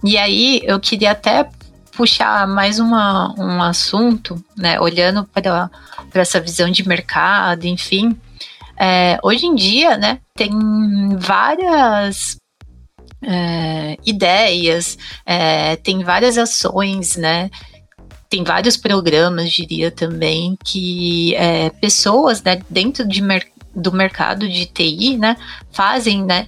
[0.02, 1.46] e aí eu queria até
[1.94, 5.70] puxar mais uma, um assunto, né, olhando para
[6.14, 8.18] essa visão de mercado, enfim.
[8.78, 10.50] É, hoje em dia, né, tem
[11.18, 12.38] várias
[13.22, 17.50] é, ideias, é, tem várias ações, né,
[18.28, 24.66] tem vários programas, diria também, que é, pessoas, né, dentro de mer do mercado de
[24.66, 25.36] TI, né,
[25.70, 26.46] fazem, né,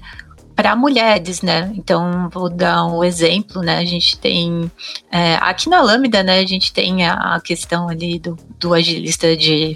[0.54, 1.72] para mulheres, né?
[1.74, 3.78] Então, vou dar um exemplo, né?
[3.78, 4.70] A gente tem
[5.10, 6.38] é, aqui na Lambda, né?
[6.38, 9.74] A gente tem a, questão ali do, do agilista de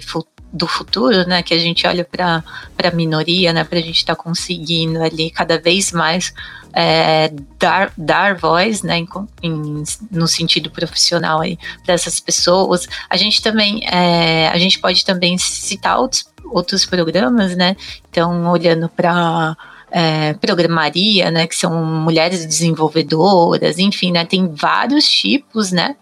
[0.51, 1.43] do futuro, né?
[1.43, 2.43] Que a gente olha para
[2.83, 3.63] a minoria, né?
[3.63, 6.33] Para a gente estar tá conseguindo ali cada vez mais
[6.73, 9.07] é, dar, dar voz, né, em,
[9.41, 12.87] em, no sentido profissional aí para essas pessoas.
[13.09, 17.75] A gente também, é, a gente pode também citar outros, outros programas, né?
[18.09, 19.55] Então, olhando para
[19.91, 25.95] é, programaria, né, que são mulheres desenvolvedoras, enfim, né, tem vários tipos, né,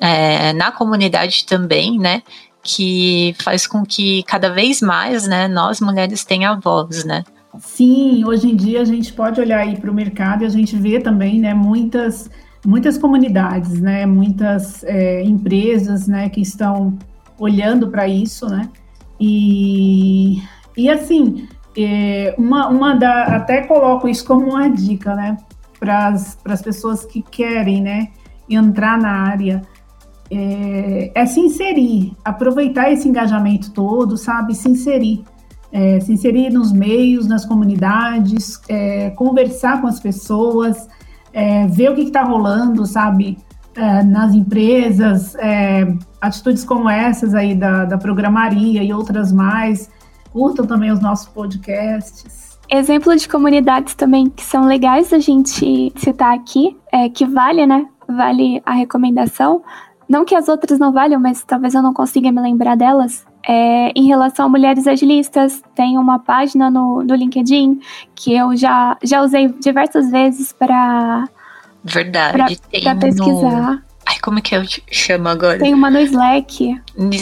[0.00, 2.22] é, na comunidade também, né,
[2.68, 7.24] que faz com que cada vez mais, né, nós mulheres tenham voz, né.
[7.58, 10.76] Sim, hoje em dia a gente pode olhar aí para o mercado e a gente
[10.76, 12.30] vê também, né, muitas
[12.66, 16.98] muitas comunidades, né, muitas é, empresas, né, que estão
[17.38, 18.68] olhando para isso, né,
[19.18, 20.42] e,
[20.76, 25.36] e assim, é, uma, uma da, até coloco isso como uma dica, né,
[25.78, 28.08] para as pessoas que querem, né,
[28.50, 29.62] entrar na área,
[30.30, 35.24] é, é, se inserir, aproveitar esse engajamento todo, sabe, se inserir,
[35.72, 40.88] é, se inserir nos meios, nas comunidades, é, conversar com as pessoas,
[41.32, 43.38] é, ver o que está rolando, sabe,
[43.74, 45.36] é, nas empresas,
[46.20, 49.90] atitudes como essas aí da, da programaria e outras mais,
[50.32, 52.58] curtam também os nossos podcasts.
[52.70, 57.86] Exemplo de comunidades também que são legais a gente citar aqui, é, que vale, né?
[58.06, 59.62] Vale a recomendação.
[60.08, 63.26] Não que as outras não valham, mas talvez eu não consiga me lembrar delas.
[63.46, 67.80] É, em relação a mulheres agilistas, tem uma página no, no LinkedIn
[68.14, 71.28] que eu já, já usei diversas vezes para
[71.84, 72.58] Verdade.
[72.70, 73.72] Pra, pra pesquisar.
[73.72, 73.82] No...
[74.06, 75.58] Ai, como é que eu chamo agora?
[75.58, 76.80] Tem uma no Slack.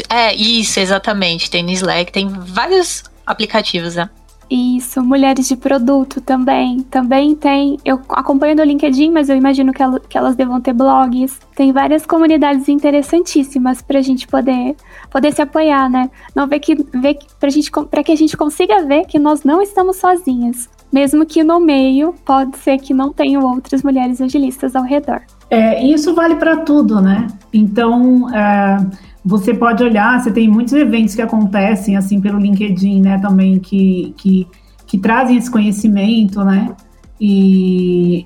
[0.08, 1.50] É, isso, exatamente.
[1.50, 4.08] Tem no Slack, tem vários aplicativos, né?
[4.48, 6.80] Isso, mulheres de produto também.
[6.82, 7.78] Também tem.
[7.84, 11.38] Eu acompanho no LinkedIn, mas eu imagino que, ela, que elas devam ter blogs.
[11.54, 14.76] Tem várias comunidades interessantíssimas pra gente poder,
[15.10, 16.10] poder se apoiar, né?
[16.34, 19.60] Não ver que, ver pra, gente, pra que a gente consiga ver que nós não
[19.60, 20.68] estamos sozinhas.
[20.92, 25.22] Mesmo que no meio pode ser que não tenham outras mulheres agilistas ao redor.
[25.50, 27.26] É, isso vale para tudo, né?
[27.52, 28.86] Então, é,
[29.26, 34.14] você pode olhar, você tem muitos eventos que acontecem assim pelo LinkedIn, né, também que,
[34.16, 34.46] que,
[34.86, 36.76] que trazem esse conhecimento, né?
[37.20, 38.24] E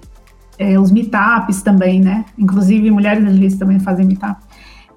[0.59, 2.27] é, os meetups também, né?
[2.37, 4.43] Inclusive mulheres agilistas também fazem meetup.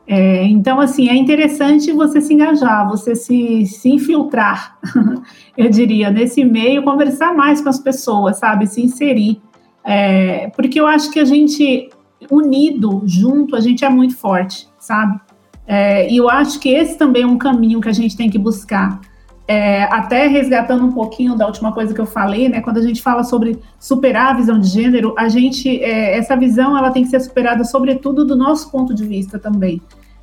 [0.05, 4.77] É, então, assim, é interessante você se engajar, você se, se infiltrar,
[5.57, 8.67] eu diria, nesse meio, conversar mais com as pessoas, sabe?
[8.67, 9.41] Se inserir.
[9.85, 11.89] É, porque eu acho que a gente,
[12.29, 15.17] unido, junto, a gente é muito forte, sabe?
[15.65, 18.37] É, e eu acho que esse também é um caminho que a gente tem que
[18.37, 18.99] buscar.
[19.45, 22.61] É, até resgatando um pouquinho da última coisa que eu falei, né?
[22.61, 26.77] Quando a gente fala sobre superar a visão de gênero, a gente, é, essa visão,
[26.77, 29.81] ela tem que ser superada, sobretudo do nosso ponto de vista também.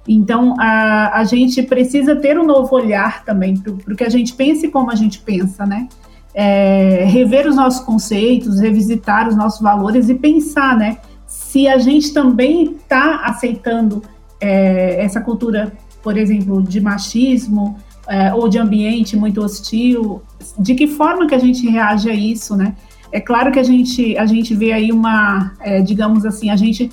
[0.08, 4.32] Então, a, a gente precisa ter um novo olhar também para o que a gente
[4.34, 5.86] pensa e como a gente pensa, né?
[6.32, 10.98] É, rever os nossos conceitos, revisitar os nossos valores e pensar, né?
[11.26, 14.02] Se a gente também está aceitando
[14.40, 15.72] é, essa cultura,
[16.02, 17.76] por exemplo, de machismo
[18.08, 20.22] é, ou de ambiente muito hostil,
[20.58, 22.74] de que forma que a gente reage a isso, né?
[23.12, 26.90] É claro que a gente, a gente vê aí uma, é, digamos assim, a gente,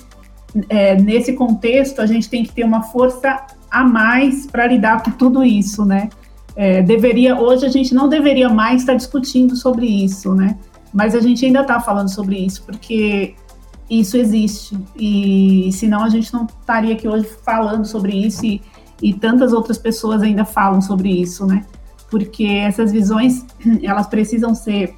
[0.68, 5.10] é, nesse contexto, a gente tem que ter uma força a mais para lidar com
[5.12, 6.08] tudo isso, né?
[6.56, 10.58] É, deveria, hoje a gente não deveria mais estar discutindo sobre isso, né?
[10.92, 13.34] Mas a gente ainda está falando sobre isso, porque
[13.90, 14.78] isso existe.
[14.96, 18.60] E senão a gente não estaria aqui hoje falando sobre isso e,
[19.02, 21.64] e tantas outras pessoas ainda falam sobre isso, né?
[22.10, 23.44] Porque essas visões,
[23.82, 24.94] elas precisam ser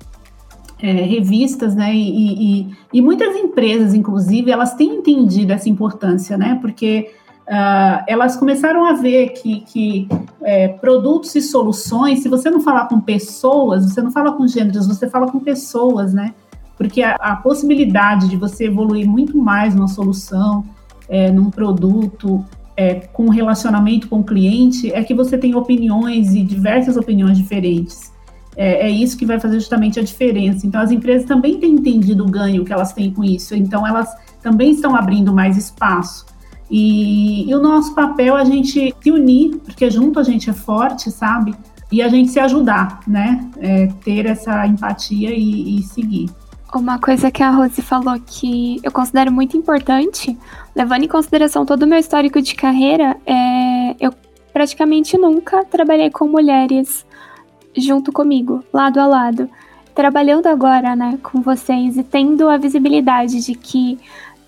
[0.82, 1.94] é, revistas, né?
[1.94, 6.58] E, e, e, muitas empresas, inclusive, elas têm entendido essa importância, né?
[6.60, 7.10] Porque
[7.46, 10.08] uh, elas começaram a ver que, que
[10.42, 14.86] é, produtos e soluções, se você não falar com pessoas, você não fala com gêneros,
[14.86, 16.34] você fala com pessoas, né?
[16.80, 20.64] Porque a, a possibilidade de você evoluir muito mais numa solução,
[21.10, 22.42] é, num produto,
[22.74, 28.10] é, com relacionamento com o cliente, é que você tem opiniões e diversas opiniões diferentes.
[28.56, 30.66] É, é, isso que vai fazer justamente a diferença.
[30.66, 34.08] Então, as empresas também têm entendido o ganho que elas têm com isso, então elas
[34.42, 36.24] também estão abrindo mais espaço.
[36.70, 40.54] E, e o nosso papel é a gente se unir, porque junto a gente é
[40.54, 41.54] forte, sabe?
[41.92, 43.50] E a gente se ajudar, né?
[43.58, 46.30] É, ter essa empatia e, e seguir.
[46.72, 50.38] Uma coisa que a Rose falou que eu considero muito importante,
[50.74, 54.12] levando em consideração todo o meu histórico de carreira, é eu
[54.52, 57.04] praticamente nunca trabalhei com mulheres
[57.76, 59.50] junto comigo, lado a lado.
[59.96, 63.98] Trabalhando agora, né, com vocês e tendo a visibilidade de que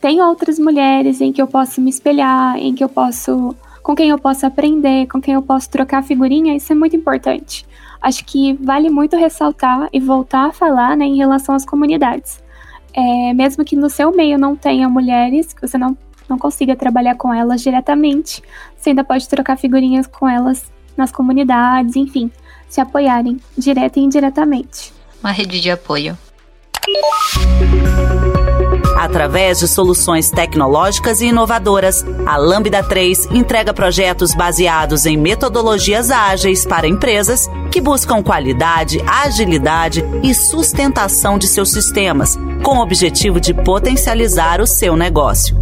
[0.01, 4.11] tem outras mulheres em que eu posso me espelhar, em que eu posso com quem
[4.11, 7.67] eu posso aprender, com quem eu posso trocar figurinha, isso é muito importante
[8.03, 12.43] acho que vale muito ressaltar e voltar a falar né, em relação às comunidades.
[12.93, 15.97] É, mesmo que no seu meio não tenha mulheres, que você não,
[16.29, 18.43] não consiga trabalhar com elas diretamente,
[18.77, 22.31] você ainda pode trocar figurinhas com elas nas comunidades, enfim,
[22.69, 24.93] se apoiarem direta e indiretamente.
[25.23, 26.19] Uma rede de apoio.
[28.97, 36.65] Através de soluções tecnológicas e inovadoras, a Lambda 3 entrega projetos baseados em metodologias ágeis
[36.65, 43.55] para empresas que buscam qualidade, agilidade e sustentação de seus sistemas, com o objetivo de
[43.55, 45.57] potencializar o seu negócio.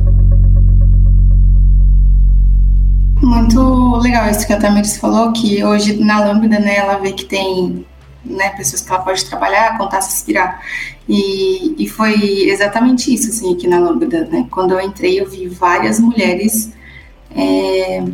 [3.23, 7.25] Muito legal isso que a Tamiris falou, que hoje na Lambda, né, ela vê que
[7.25, 7.85] tem
[8.31, 10.63] né, pessoas que ela pode trabalhar, contar, se inspirar.
[11.09, 14.47] E, e foi exatamente isso, assim, aqui na Lambda, né?
[14.51, 16.73] Quando eu entrei, eu vi várias mulheres
[17.35, 18.05] é,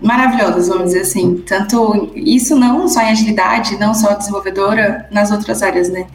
[0.00, 1.42] maravilhosas, vamos dizer assim.
[1.46, 6.06] Tanto isso não só em agilidade, não só desenvolvedora, nas outras áreas, né?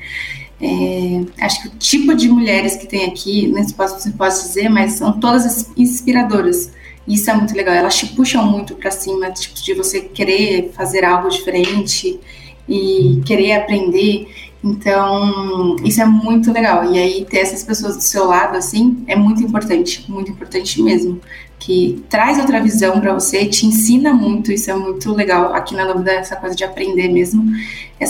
[0.61, 4.69] É, acho que o tipo de mulheres que tem aqui, não se pode, pode dizer,
[4.69, 6.71] mas são todas inspiradoras.
[7.07, 7.73] Isso é muito legal.
[7.73, 12.19] Elas te puxam muito para cima, tipo, de você querer fazer algo diferente
[12.67, 14.27] e querer aprender.
[14.63, 16.91] Então, isso é muito legal.
[16.91, 21.19] E aí, ter essas pessoas do seu lado, assim, é muito importante, muito importante mesmo.
[21.57, 25.53] Que traz outra visão para você, te ensina muito, isso é muito legal.
[25.53, 27.43] Aqui na Lambda, essa coisa de aprender mesmo.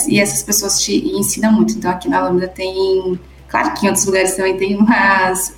[0.08, 1.74] E essas pessoas te ensinam muito.
[1.74, 3.18] Então, aqui na Lambda tem.
[3.48, 5.54] Claro que em outros lugares também tem, mas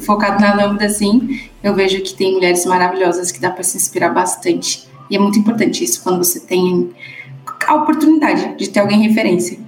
[0.00, 4.10] focado na lâmpada, assim, eu vejo que tem mulheres maravilhosas que dá para se inspirar
[4.10, 4.86] bastante.
[5.10, 6.90] E é muito importante isso quando você tem
[7.66, 9.58] a oportunidade de ter alguém referência.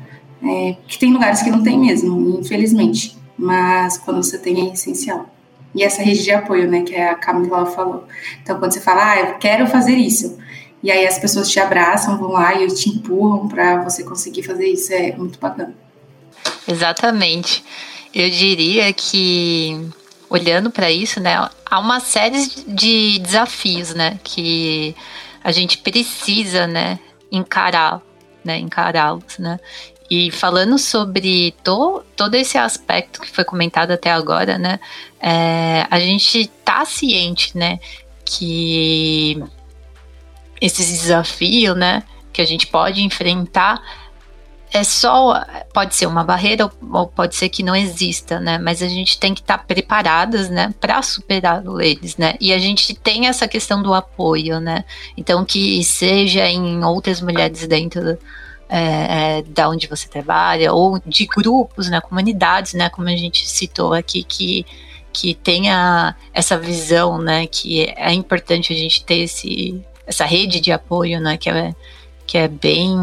[0.42, 3.16] É, que tem lugares que não tem mesmo, infelizmente.
[3.38, 5.26] Mas quando você tem é essencial.
[5.74, 8.04] E essa rede de apoio, né, que a Camila falou.
[8.42, 10.38] Então, quando você fala, ah, eu quero fazer isso,
[10.82, 14.66] e aí as pessoas te abraçam, vão lá e te empurram para você conseguir fazer
[14.68, 15.74] isso, é muito bacana.
[16.66, 17.62] Exatamente.
[18.14, 19.90] Eu diria que
[20.30, 24.94] olhando para isso, né, há uma série de desafios, né, que
[25.44, 26.98] a gente precisa, né,
[27.30, 28.00] encarar,
[28.44, 29.58] né, encará-los, né.
[30.08, 34.78] E falando sobre to, todo esse aspecto que foi comentado até agora, né,
[35.20, 37.80] é, a gente tá ciente, né,
[38.24, 39.42] que
[40.60, 43.82] esses desafios, né, que a gente pode enfrentar
[44.72, 48.59] é só pode ser uma barreira ou pode ser que não exista, né?
[48.59, 52.35] Mas a gente tem que estar tá preparadas, né, para superar eles, né?
[52.40, 54.85] E a gente tem essa questão do apoio, né?
[55.16, 58.18] Então que seja em outras mulheres dentro
[58.68, 63.48] é, é, da onde você trabalha ou de grupos, né, comunidades, né, como a gente
[63.48, 64.66] citou aqui que
[65.12, 70.72] que tenha essa visão, né, que é importante a gente ter esse essa rede de
[70.72, 71.74] apoio, né, que é
[72.26, 72.96] que é bem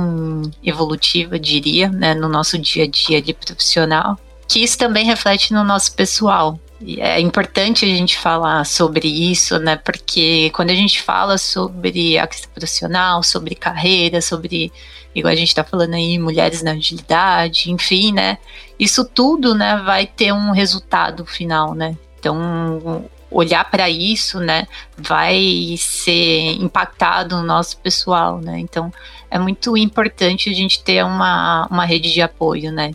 [0.64, 5.64] evolutiva, diria, né, no nosso dia a dia de profissional, que isso também reflete no
[5.64, 6.60] nosso pessoal.
[6.82, 12.18] E é importante a gente falar sobre isso, né, porque quando a gente fala sobre
[12.18, 14.72] a questão profissional, sobre carreira, sobre,
[15.16, 18.38] igual a gente está falando aí, mulheres na agilidade, enfim, né,
[18.78, 21.96] isso tudo, né, vai ter um resultado final, né.
[22.20, 24.68] Então, olhar para isso, né,
[24.98, 28.60] vai ser impactado no nosso pessoal, né?
[28.60, 28.94] Então
[29.30, 32.92] é muito importante a gente ter uma, uma rede de apoio, né?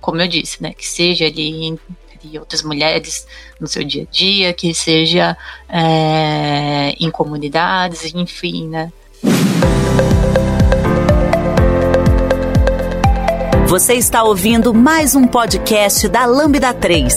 [0.00, 3.26] Como eu disse, né, que seja ali entre outras mulheres
[3.60, 5.36] no seu dia a dia, que seja
[5.68, 8.92] é, em comunidades, enfim, né?
[13.66, 17.16] Você está ouvindo mais um podcast da Lambda 3.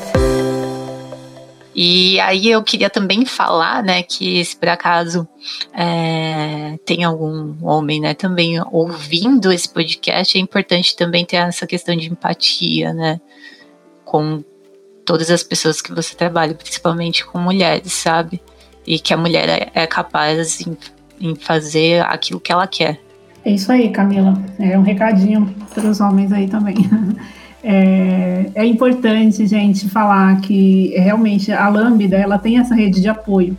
[1.73, 5.27] E aí eu queria também falar, né, que se por acaso
[5.73, 11.95] é, tem algum homem, né, também ouvindo esse podcast, é importante também ter essa questão
[11.95, 13.21] de empatia, né,
[14.03, 14.43] com
[15.05, 18.41] todas as pessoas que você trabalha, principalmente com mulheres, sabe?
[18.85, 20.77] E que a mulher é, é capaz em,
[21.19, 22.99] em fazer aquilo que ela quer.
[23.43, 24.33] É isso aí, Camila.
[24.59, 26.75] É um recadinho para os homens aí também.
[27.63, 33.55] É, é, importante, gente, falar que realmente a Lambda ela tem essa rede de apoio.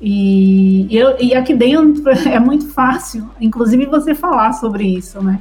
[0.00, 5.40] E, eu, e aqui dentro é muito fácil, inclusive você falar sobre isso, né?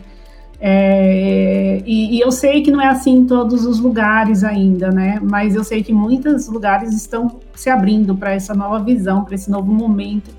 [0.60, 5.20] É, e, e, eu sei que não é assim em todos os lugares ainda, né?
[5.22, 9.52] Mas eu sei que muitos lugares estão se abrindo para essa nova visão, para esse
[9.52, 10.32] novo momento.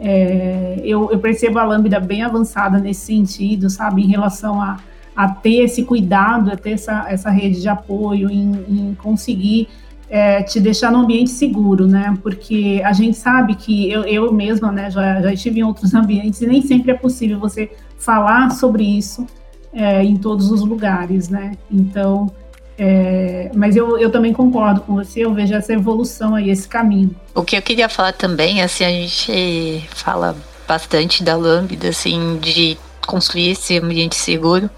[0.00, 4.02] É, eu, eu percebo a Lambda bem avançada nesse sentido, sabe?
[4.02, 4.78] Em relação a
[5.16, 9.68] a ter esse cuidado, a ter essa, essa rede de apoio, em, em conseguir
[10.08, 12.16] é, te deixar num ambiente seguro, né?
[12.22, 16.40] Porque a gente sabe que eu, eu mesma, né, já, já estive em outros ambientes
[16.40, 19.26] e nem sempre é possível você falar sobre isso
[19.72, 21.52] é, em todos os lugares, né?
[21.70, 22.30] Então,
[22.76, 27.14] é, mas eu, eu também concordo com você, eu vejo essa evolução aí, esse caminho.
[27.34, 32.76] O que eu queria falar também, assim, a gente fala bastante da Lambda, assim, de
[33.04, 34.68] construir esse ambiente seguro.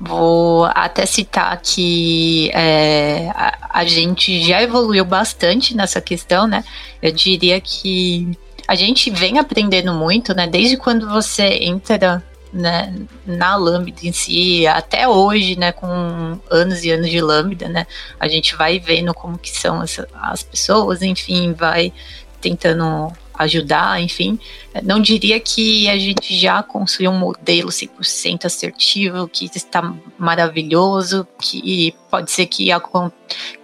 [0.00, 6.64] Vou até citar que é, a, a, gente já evoluiu bastante nessa questão, né?
[7.02, 8.30] Eu diria que
[8.66, 10.46] a gente vem aprendendo muito, né?
[10.46, 12.94] Desde quando você entra né,
[13.26, 15.70] na Lambda em si, até hoje, né?
[15.70, 17.86] Com anos e anos de Lambda, né?
[18.18, 21.92] A gente vai vendo como que são as, as pessoas, enfim, vai
[22.40, 24.38] tentando ajudar, enfim.
[24.82, 31.94] Não diria que a gente já construiu um modelo 100% assertivo, que está maravilhoso, que
[32.10, 32.68] pode ser que,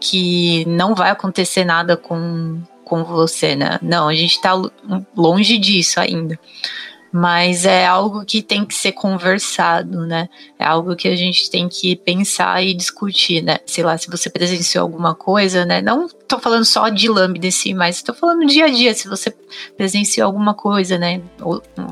[0.00, 3.78] que não vai acontecer nada com, com você, né?
[3.82, 4.52] Não, a gente está
[5.14, 6.38] longe disso ainda.
[7.18, 10.28] Mas é algo que tem que ser conversado, né?
[10.58, 13.56] É algo que a gente tem que pensar e discutir, né?
[13.64, 15.80] Sei lá, se você presenciou alguma coisa, né?
[15.80, 19.08] Não tô falando só de lambda em si, mas tô falando dia a dia, se
[19.08, 19.34] você
[19.78, 21.22] presenciou alguma coisa, né?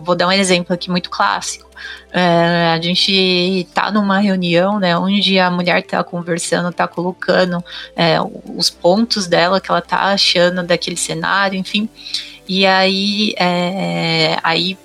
[0.03, 1.71] Vou dar um exemplo aqui muito clássico.
[2.13, 7.65] É, a gente tá numa reunião, né, onde a mulher tá conversando, tá colocando
[7.97, 8.19] é,
[8.55, 11.89] os pontos dela que ela tá achando daquele cenário, enfim.
[12.47, 14.77] E aí, é, aí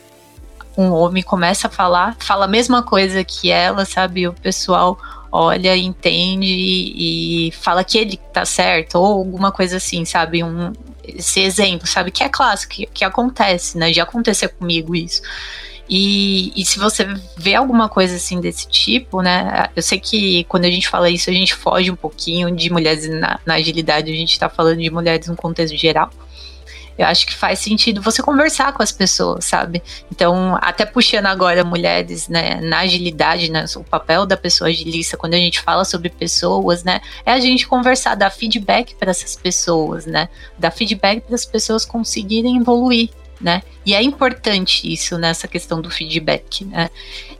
[0.79, 4.27] um homem começa a falar, fala a mesma coisa que ela, sabe?
[4.27, 4.97] O pessoal
[5.31, 10.43] olha, entende e, fala que ele tá certo, ou alguma coisa assim, sabe?
[10.43, 10.73] Um,
[11.03, 12.11] esse exemplo, sabe?
[12.11, 13.91] Que é clássico, que, que acontece, né?
[13.93, 15.21] Já aconteceu comigo isso.
[15.89, 17.05] E, e, se você
[17.35, 19.69] vê alguma coisa assim desse tipo, né?
[19.75, 23.09] Eu sei que quando a gente fala isso, a gente foge um pouquinho de mulheres
[23.09, 26.09] na, na agilidade, a gente tá falando de mulheres no contexto geral
[26.99, 29.81] eu acho que faz sentido você conversar com as pessoas, sabe?
[30.11, 35.33] Então, até puxando agora mulheres, né, na agilidade, né, o papel da pessoa agilista, quando
[35.33, 40.05] a gente fala sobre pessoas, né, é a gente conversar, dar feedback para essas pessoas,
[40.05, 40.27] né?
[40.57, 43.63] Dar feedback para as pessoas conseguirem evoluir, né?
[43.85, 46.89] E é importante isso nessa questão do feedback, né?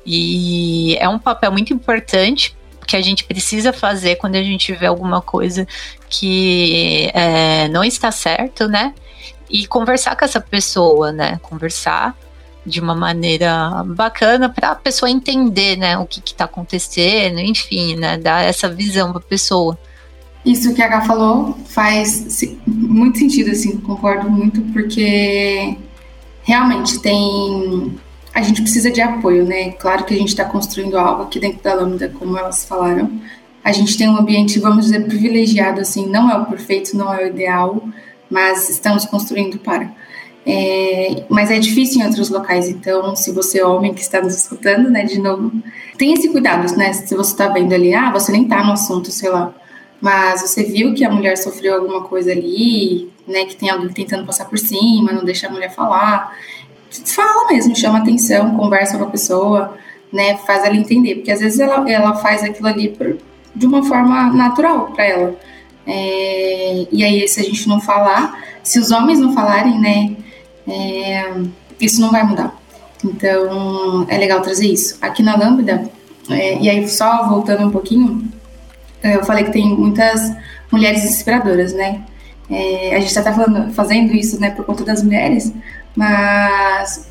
[0.05, 2.55] E é um papel muito importante
[2.87, 5.67] que a gente precisa fazer quando a gente vê alguma coisa
[6.09, 8.93] que é, não está certo, né?
[9.49, 11.39] E conversar com essa pessoa, né?
[11.41, 12.15] Conversar
[12.65, 18.17] de uma maneira bacana para a pessoa entender, né, o que está acontecendo, enfim, né,
[18.17, 19.77] dar essa visão para a pessoa.
[20.45, 25.77] Isso que a H falou faz muito sentido, assim, concordo muito, porque
[26.43, 27.99] realmente tem.
[28.33, 29.71] A gente precisa de apoio, né?
[29.71, 33.11] Claro que a gente está construindo algo aqui dentro da Lambda, como elas falaram.
[33.63, 37.25] A gente tem um ambiente, vamos dizer, privilegiado, assim, não é o perfeito, não é
[37.25, 37.83] o ideal,
[38.29, 39.91] mas estamos construindo para.
[40.45, 44.35] É, mas é difícil em outros locais, então, se você é homem que está nos
[44.35, 45.51] escutando, né, de novo,
[45.97, 49.11] tenha esse cuidado, né, se você está vendo ali, ah, você nem está no assunto,
[49.11, 49.53] sei lá,
[50.01, 54.25] mas você viu que a mulher sofreu alguma coisa ali, né, que tem alguém tentando
[54.25, 56.33] passar por cima, não deixa a mulher falar,
[57.05, 59.77] fala mesmo, chama atenção, conversa com a pessoa,
[60.11, 63.17] né, faz ela entender, porque às vezes ela, ela faz aquilo ali por,
[63.55, 65.35] de uma forma natural para ela,
[65.89, 70.15] é, e aí, se a gente não falar, se os homens não falarem, né,
[70.67, 71.33] é,
[71.81, 72.55] isso não vai mudar.
[73.03, 74.97] Então, é legal trazer isso.
[75.01, 75.89] Aqui na Lambda,
[76.29, 78.23] é, e aí só voltando um pouquinho,
[79.01, 80.31] é, eu falei que tem muitas
[80.71, 82.03] mulheres inspiradoras, né?
[82.51, 85.51] É, a gente está falando, fazendo isso, né, por conta das mulheres,
[85.95, 87.09] mas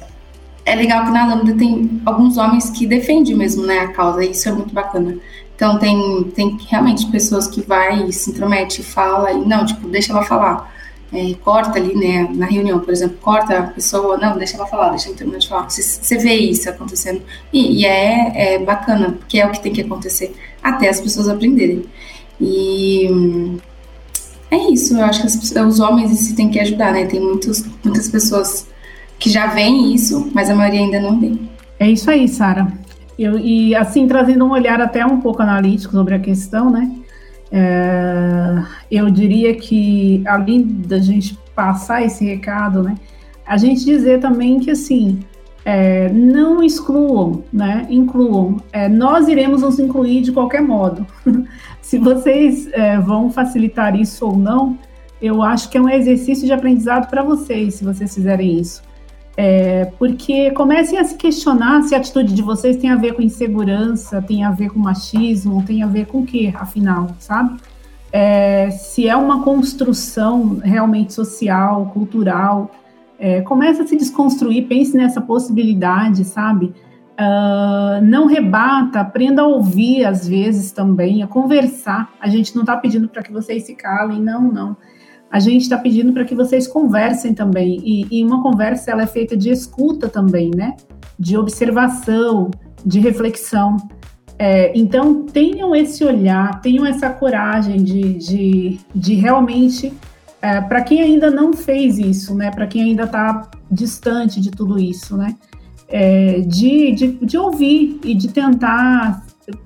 [0.64, 4.30] é legal que na Lambda tem alguns homens que defendem mesmo, né, a causa, e
[4.30, 5.16] isso é muito bacana.
[5.58, 10.22] Então tem, tem realmente pessoas que vai, se intromete, fala e não, tipo, deixa ela
[10.22, 10.72] falar.
[11.12, 14.90] É, corta ali, né, na reunião, por exemplo, corta a pessoa, não, deixa ela falar,
[14.90, 15.68] deixa ela terminar de falar.
[15.68, 17.22] Você, você vê isso acontecendo.
[17.52, 20.32] E, e é, é, bacana, porque é o que tem que acontecer
[20.62, 21.84] até as pessoas aprenderem.
[22.40, 23.58] E
[24.52, 27.04] é isso, eu acho que as, os homens se têm que ajudar, né?
[27.06, 28.68] Tem muitos, muitas pessoas
[29.18, 31.32] que já veem isso, mas a maioria ainda não vê.
[31.80, 32.72] É isso aí, Sara.
[33.18, 36.90] Eu, e assim, trazendo um olhar até um pouco analítico sobre a questão, né?
[37.50, 42.94] É, eu diria que, além da gente passar esse recado, né?
[43.44, 45.20] A gente dizer também que, assim,
[45.64, 47.86] é, não excluam, né?
[47.90, 48.58] Incluam.
[48.72, 51.06] É, nós iremos nos incluir de qualquer modo.
[51.82, 54.78] Se vocês é, vão facilitar isso ou não,
[55.20, 58.82] eu acho que é um exercício de aprendizado para vocês, se vocês fizerem isso.
[59.40, 63.22] É, porque comecem a se questionar se a atitude de vocês tem a ver com
[63.22, 67.56] insegurança, tem a ver com machismo, tem a ver com o que, afinal, sabe?
[68.10, 72.72] É, se é uma construção realmente social, cultural,
[73.16, 76.74] é, comece a se desconstruir, pense nessa possibilidade, sabe?
[77.14, 82.12] Uh, não rebata, aprenda a ouvir às vezes também, a conversar.
[82.20, 84.76] A gente não está pedindo para que vocês se calem, não, não
[85.30, 87.80] a gente está pedindo para que vocês conversem também.
[87.84, 90.74] E, e, uma conversa ela é feita de escuta também, né?
[91.18, 92.50] De observação,
[92.84, 93.76] de reflexão.
[94.38, 99.92] É, então, tenham esse olhar, tenham essa coragem de, de, de realmente,
[100.40, 102.50] é, para quem ainda não fez isso, né?
[102.50, 105.36] Para quem ainda está distante de tudo isso, né?
[105.88, 109.24] É, de, de, de, ouvir e de tentar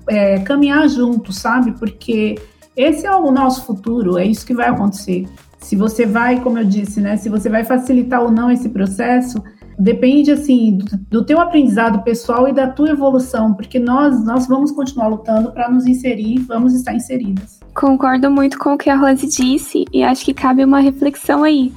[0.08, 1.72] é, caminhar junto, sabe?
[1.72, 2.36] Porque
[2.76, 5.26] esse é o nosso futuro, é isso que vai acontecer.
[5.62, 9.42] Se você vai, como eu disse, né, se você vai facilitar ou não esse processo,
[9.78, 14.70] depende assim do, do teu aprendizado pessoal e da tua evolução, porque nós nós vamos
[14.70, 17.60] continuar lutando para nos inserir, vamos estar inseridas.
[17.74, 21.72] Concordo muito com o que a Rose disse e acho que cabe uma reflexão aí.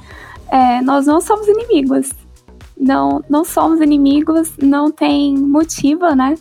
[0.50, 2.10] É, nós não somos inimigos.
[2.78, 6.34] não, não somos inimigos, não tem motivo, né?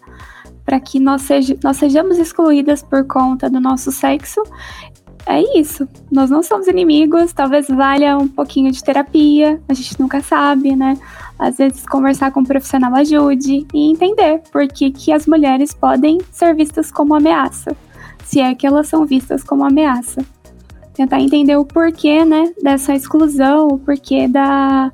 [0.65, 4.41] Para que nós, seja, nós sejamos excluídas por conta do nosso sexo.
[5.27, 5.87] É isso.
[6.11, 10.97] Nós não somos inimigos, talvez valha um pouquinho de terapia, a gente nunca sabe, né?
[11.37, 16.19] Às vezes conversar com um profissional ajude e entender por que, que as mulheres podem
[16.31, 17.75] ser vistas como ameaça,
[18.23, 20.23] se é que elas são vistas como ameaça.
[20.93, 24.91] Tentar entender o porquê, né, dessa exclusão, o porquê da,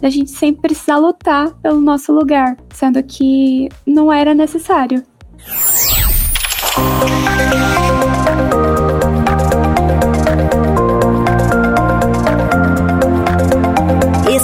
[0.00, 5.04] da gente sempre precisar lutar pelo nosso lugar, sendo que não era necessário.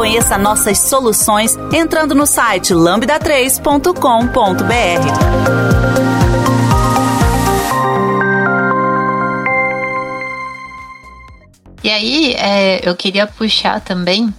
[0.00, 4.64] Conheça nossas soluções entrando no site lambda3.com.br.
[11.84, 14.32] E aí, é, eu queria puxar também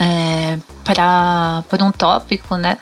[0.00, 2.76] é, para por um tópico, né?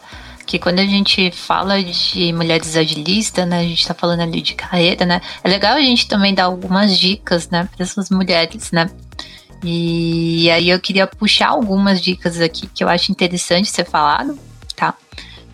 [0.46, 3.58] Que quando a gente fala de mulheres agilistas, né?
[3.58, 5.20] A gente está falando ali de carreira, né?
[5.42, 7.68] É legal a gente também dar algumas dicas, né?
[7.76, 8.88] Para essas mulheres, né?
[9.66, 14.38] E aí eu queria puxar algumas dicas aqui que eu acho interessante ser falado,
[14.76, 14.94] tá?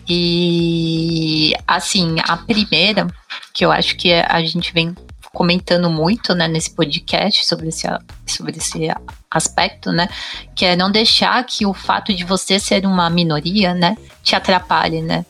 [0.07, 3.07] E assim, a primeira,
[3.53, 4.93] que eu acho que a gente vem
[5.33, 7.87] comentando muito, né, nesse podcast sobre esse,
[8.27, 8.89] sobre esse
[9.29, 10.09] aspecto, né,
[10.53, 15.01] que é não deixar que o fato de você ser uma minoria, né, te atrapalhe,
[15.01, 15.25] né.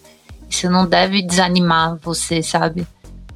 [0.50, 2.88] Isso não deve desanimar você, sabe?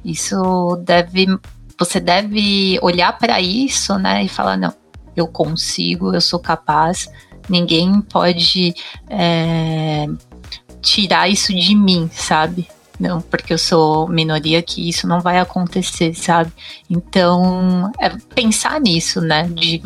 [0.04, 1.38] Isso deve,
[1.78, 4.74] você deve olhar para isso, né, e falar não,
[5.16, 7.10] eu consigo, eu sou capaz,
[7.48, 8.74] ninguém pode
[9.08, 10.06] é,
[10.80, 12.68] tirar isso de mim, sabe?
[12.98, 16.50] não, porque eu sou minoria, que isso não vai acontecer, sabe?
[16.88, 19.44] Então, é pensar nisso, né?
[19.44, 19.82] De,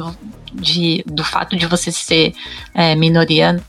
[0.55, 2.35] de, do fato de você ser
[2.73, 3.61] é, minoria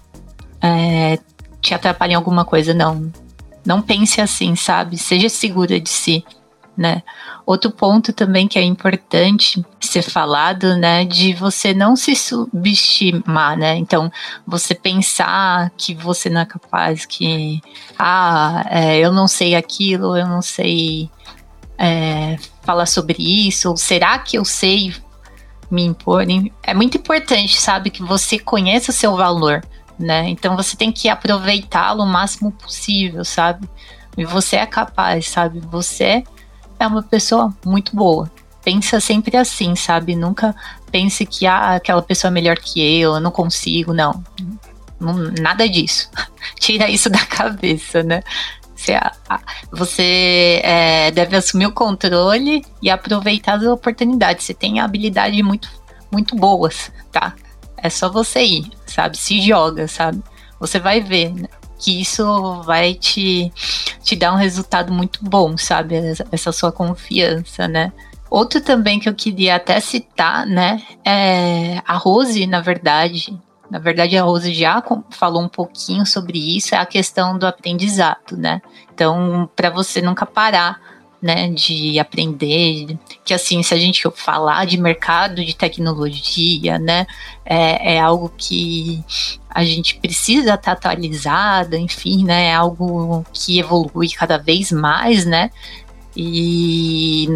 [0.61, 1.19] é,
[1.59, 3.11] te atrapalhar em alguma coisa, não.
[3.65, 4.97] Não pense assim, sabe?
[4.97, 6.23] Seja segura de si
[6.75, 7.03] né?
[7.45, 13.75] Outro ponto também que é importante ser falado, né, de você não se subestimar, né?
[13.75, 14.11] Então,
[14.47, 17.61] você pensar que você não é capaz, que
[17.99, 21.09] ah, é, eu não sei aquilo, eu não sei
[21.77, 24.93] é, falar sobre isso, ou será que eu sei
[25.69, 26.25] me impor?
[26.63, 29.61] É muito importante, sabe, que você conheça o seu valor,
[29.99, 30.29] né?
[30.29, 33.67] Então você tem que aproveitá-lo o máximo possível, sabe?
[34.17, 35.59] E você é capaz, sabe?
[35.59, 36.23] Você
[36.81, 38.29] é uma pessoa muito boa.
[38.63, 40.15] Pensa sempre assim, sabe?
[40.15, 40.55] Nunca
[40.91, 44.23] pense que ah, aquela pessoa é melhor que eu, eu não consigo, não.
[45.39, 46.09] nada disso.
[46.59, 48.21] Tira isso da cabeça, né?
[48.75, 48.99] Você,
[49.71, 54.45] você é, deve assumir o controle e aproveitar as oportunidades.
[54.45, 55.69] Você tem habilidades muito,
[56.11, 57.35] muito boas, tá?
[57.77, 59.17] É só você ir, sabe?
[59.17, 60.21] Se joga, sabe?
[60.59, 61.33] Você vai ver.
[61.33, 61.47] Né?
[61.81, 63.51] Que isso vai te,
[64.03, 65.95] te dar um resultado muito bom, sabe?
[66.31, 67.91] Essa sua confiança, né?
[68.29, 70.81] Outro também que eu queria até citar, né?
[71.03, 73.37] É a Rose, na verdade.
[73.69, 78.37] Na verdade, a Rose já falou um pouquinho sobre isso, é a questão do aprendizado,
[78.37, 78.61] né?
[78.93, 80.79] Então, para você nunca parar
[81.21, 87.05] né, de aprender, que assim, se a gente falar de mercado de tecnologia, né,
[87.45, 89.03] é, é algo que
[89.53, 95.51] a gente precisa estar atualizado, enfim, né, é algo que evolui cada vez mais, né,
[96.15, 97.27] e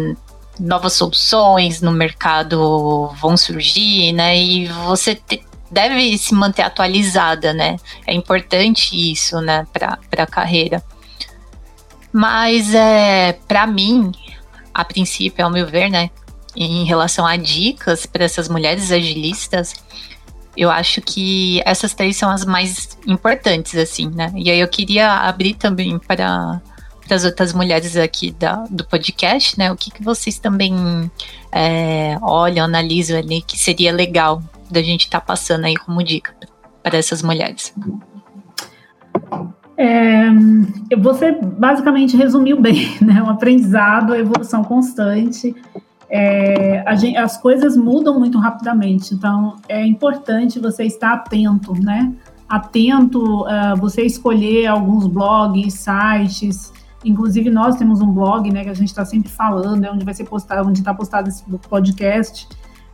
[0.58, 7.76] novas soluções no mercado vão surgir, né, e você te, deve se manter atualizada, né,
[8.06, 10.82] é importante isso, né, para a carreira.
[12.10, 14.10] Mas é, para mim,
[14.72, 16.10] a princípio, ao meu ver, né,
[16.56, 19.74] em relação a dicas para essas mulheres agilistas,
[20.56, 24.32] eu acho que essas três são as mais importantes, assim, né?
[24.34, 26.60] E aí eu queria abrir também para
[27.10, 29.70] as outras mulheres aqui da, do podcast, né?
[29.70, 31.10] O que, que vocês também
[31.52, 36.34] é, olham, analisam ali que seria legal da gente estar tá passando aí como dica
[36.82, 37.74] para essas mulheres?
[39.76, 40.30] É,
[40.96, 43.22] você basicamente resumiu bem, né?
[43.22, 45.54] Um aprendizado, evolução constante.
[46.08, 52.12] É, gente, as coisas mudam muito rapidamente, então é importante você estar atento, né?
[52.48, 56.72] Atento, uh, você escolher alguns blogs, sites
[57.06, 60.12] Inclusive, nós temos um blog, né, que a gente está sempre falando, é onde vai
[60.12, 62.48] ser postado, onde está postado esse podcast.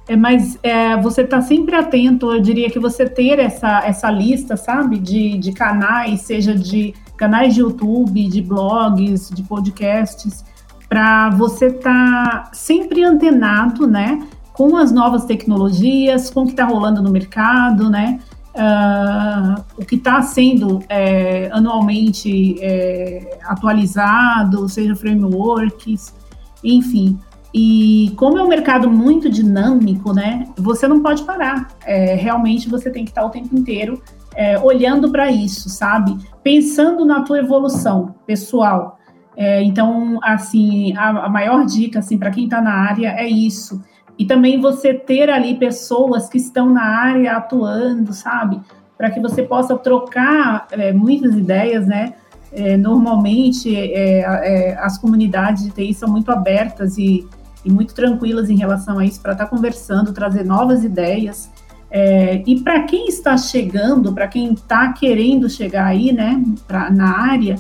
[0.07, 4.55] É, mas é, você está sempre atento, eu diria que você ter essa, essa lista,
[4.55, 10.45] sabe, de, de canais, seja de canais de YouTube, de blogs, de podcasts,
[10.93, 16.67] para você estar tá sempre antenado, né, com as novas tecnologias, com o que está
[16.67, 18.21] rolando no mercado, né,
[18.55, 26.15] uh, o que está sendo é, anualmente é, atualizado, seja frameworks,
[26.63, 27.19] enfim.
[27.55, 31.69] E como é um mercado muito dinâmico, né, você não pode parar.
[31.87, 33.99] É, realmente você tem que estar o tempo inteiro
[34.35, 36.19] é, olhando para isso, sabe?
[36.43, 38.99] Pensando na tua evolução pessoal.
[39.37, 43.83] É, então, assim, a, a, maior dica, assim, para quem está na área é isso
[44.19, 48.61] e também você ter ali pessoas que estão na área atuando, sabe?
[48.97, 52.15] Para que você possa trocar é, muitas ideias, né?
[52.53, 57.27] É, normalmente, é, é as comunidades de TI são muito abertas e,
[57.65, 61.51] e muito tranquilas em relação a isso, para estar tá conversando, trazer novas ideias.
[61.91, 67.19] É, e para quem está chegando, para quem está querendo chegar aí, né, pra, na
[67.19, 67.57] área,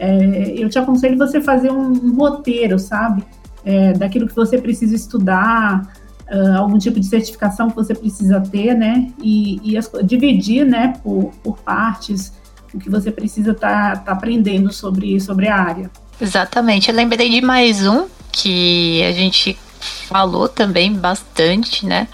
[0.00, 3.22] é, eu te aconselho você fazer um, um roteiro, sabe?
[3.64, 5.82] é, daquilo que você precisa estudar,
[6.30, 9.10] uh, algum tipo de certificação que você precisa ter, né?
[9.22, 12.32] E, e as, dividir, né, por, por partes,
[12.72, 15.90] o que você precisa estar tá, tá aprendendo sobre, sobre a área.
[16.20, 16.90] Exatamente.
[16.90, 19.58] Eu lembrei de mais um que a gente
[20.06, 22.06] falou também bastante, né?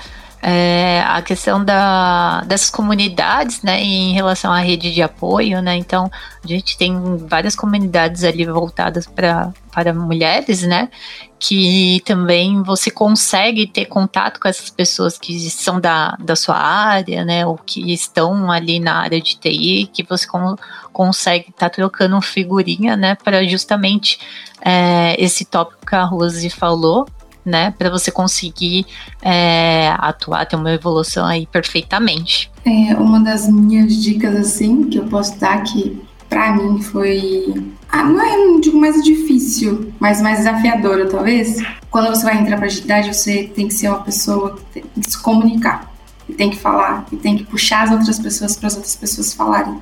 [0.48, 6.08] É, a questão da, dessas comunidades, né, em relação à rede de apoio, né, então
[6.44, 10.88] a gente tem várias comunidades ali voltadas para para mulheres, né,
[11.38, 17.24] que também você consegue ter contato com essas pessoas que são da, da sua área,
[17.24, 20.26] né, ou que estão ali na área de TI, que você
[20.92, 24.18] consegue estar tá trocando figurinha, né, para justamente
[24.62, 27.06] é, esse tópico que a Rose falou,
[27.46, 28.84] né, para você conseguir
[29.22, 32.50] é, atuar, ter uma evolução aí perfeitamente.
[32.64, 37.54] É, uma das minhas dicas, assim, que eu posso dar que para mim foi.
[37.88, 41.62] Ah, não é, não digo mais difícil, mas mais desafiadora, talvez.
[41.88, 45.10] Quando você vai entrar pra agilidade, você tem que ser uma pessoa que tem que
[45.10, 45.88] se comunicar,
[46.28, 49.32] e tem que falar, e tem que puxar as outras pessoas para as outras pessoas
[49.32, 49.78] falarem.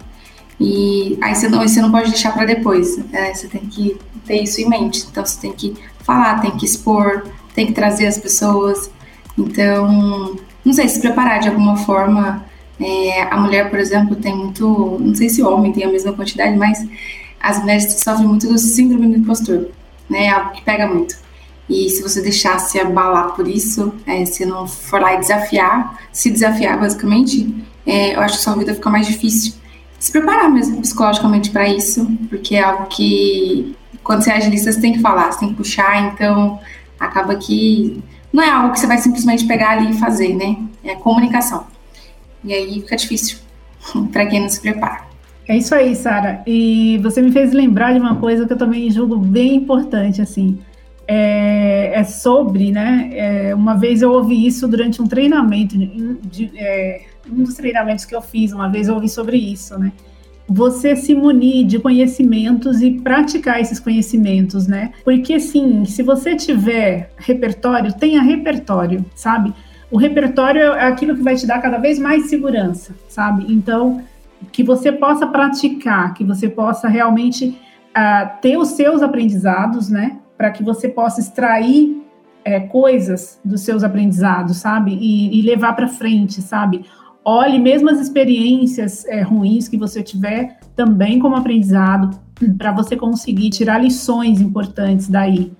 [0.61, 3.35] E aí você não, você não pode deixar para depois, né?
[3.35, 3.97] você tem que
[4.27, 5.07] ter isso em mente.
[5.11, 7.25] Então você tem que falar, tem que expor,
[7.55, 8.91] tem que trazer as pessoas.
[9.39, 12.45] Então, não sei, se preparar de alguma forma.
[12.81, 14.99] É, a mulher, por exemplo, tem muito.
[15.01, 16.85] Não sei se o homem tem a mesma quantidade, mas
[17.41, 19.69] as mulheres sofrem muito do síndrome do impostor,
[20.11, 20.25] né?
[20.25, 21.17] É algo que pega muito.
[21.69, 25.99] E se você deixar se abalar por isso, é, se não for lá e desafiar,
[26.13, 27.55] se desafiar basicamente,
[27.87, 29.55] é, eu acho que sua vida fica mais difícil.
[29.99, 34.81] Se preparar mesmo psicologicamente para isso, porque é algo que quando você é agilista você
[34.81, 36.61] tem que falar, você tem que puxar, então
[37.05, 38.03] acaba que
[38.33, 40.57] não é algo que você vai simplesmente pegar ali e fazer, né?
[40.83, 41.67] É comunicação.
[42.43, 43.39] E aí fica difícil
[44.13, 45.05] para quem não se prepara.
[45.47, 46.43] É isso aí, Sara.
[46.47, 50.59] E você me fez lembrar de uma coisa que eu também julgo bem importante, assim.
[51.07, 53.11] É, é sobre, né?
[53.13, 58.07] É, uma vez eu ouvi isso durante um treinamento, de, de, é, um dos treinamentos
[58.07, 59.93] que eu fiz, uma vez eu ouvi sobre isso, né?
[60.47, 64.93] Você se munir de conhecimentos e praticar esses conhecimentos, né?
[65.05, 69.55] Porque sim, se você tiver repertório, tenha repertório, sabe?
[69.91, 73.47] O repertório é aquilo que vai te dar cada vez mais segurança, sabe?
[73.49, 74.03] Então,
[74.53, 77.59] que você possa praticar, que você possa realmente
[77.97, 80.19] uh, ter os seus aprendizados, né?
[80.37, 82.03] Para que você possa extrair
[82.45, 84.93] é, coisas dos seus aprendizados, sabe?
[85.01, 86.85] E, e levar para frente, sabe?
[87.25, 92.19] Olhe mesmo as experiências é, ruins que você tiver também como aprendizado,
[92.59, 95.53] para você conseguir tirar lições importantes daí.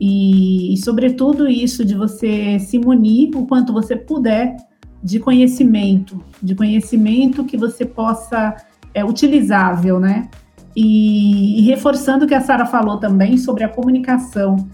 [0.00, 4.56] E, e, sobretudo, isso de você se munir o quanto você puder
[5.02, 8.56] de conhecimento, de conhecimento que você possa
[8.94, 10.28] é utilizável, né?
[10.74, 14.68] E, e reforçando o que a Sara falou também sobre a comunicação.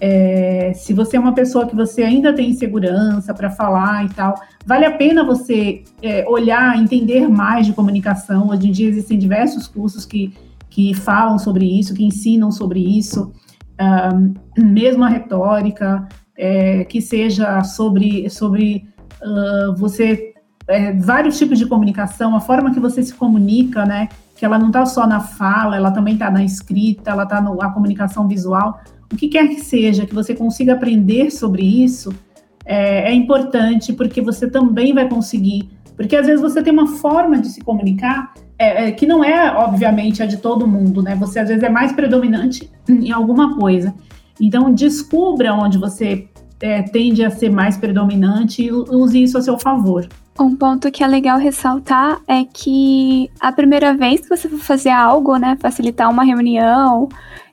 [0.00, 4.34] É, se você é uma pessoa que você ainda tem insegurança para falar e tal,
[4.64, 8.48] vale a pena você é, olhar, entender mais de comunicação.
[8.48, 10.32] Hoje em dia existem diversos cursos que,
[10.70, 13.32] que falam sobre isso, que ensinam sobre isso,
[13.80, 18.86] um, mesmo a retórica, é, que seja sobre, sobre
[19.20, 20.32] uh, você
[20.68, 24.08] é, vários tipos de comunicação, a forma que você se comunica, né?
[24.36, 27.70] Que ela não está só na fala, ela também está na escrita, ela está na
[27.70, 28.78] comunicação visual
[29.12, 32.12] o que quer que seja, que você consiga aprender sobre isso,
[32.64, 35.70] é, é, importante porque você também vai conseguir.
[35.96, 39.50] Porque às vezes você tem uma forma de se comunicar é, é, que não é,
[39.52, 41.14] obviamente, a de todo mundo, né?
[41.16, 43.94] Você às vezes é mais predominante em alguma coisa.
[44.40, 46.28] Então, descubra onde você
[46.60, 50.08] é, tende a ser mais predominante e use isso a seu favor.
[50.38, 54.90] Um ponto que é legal ressaltar é que a primeira vez que você for fazer
[54.90, 57.08] algo, né, facilitar uma reunião,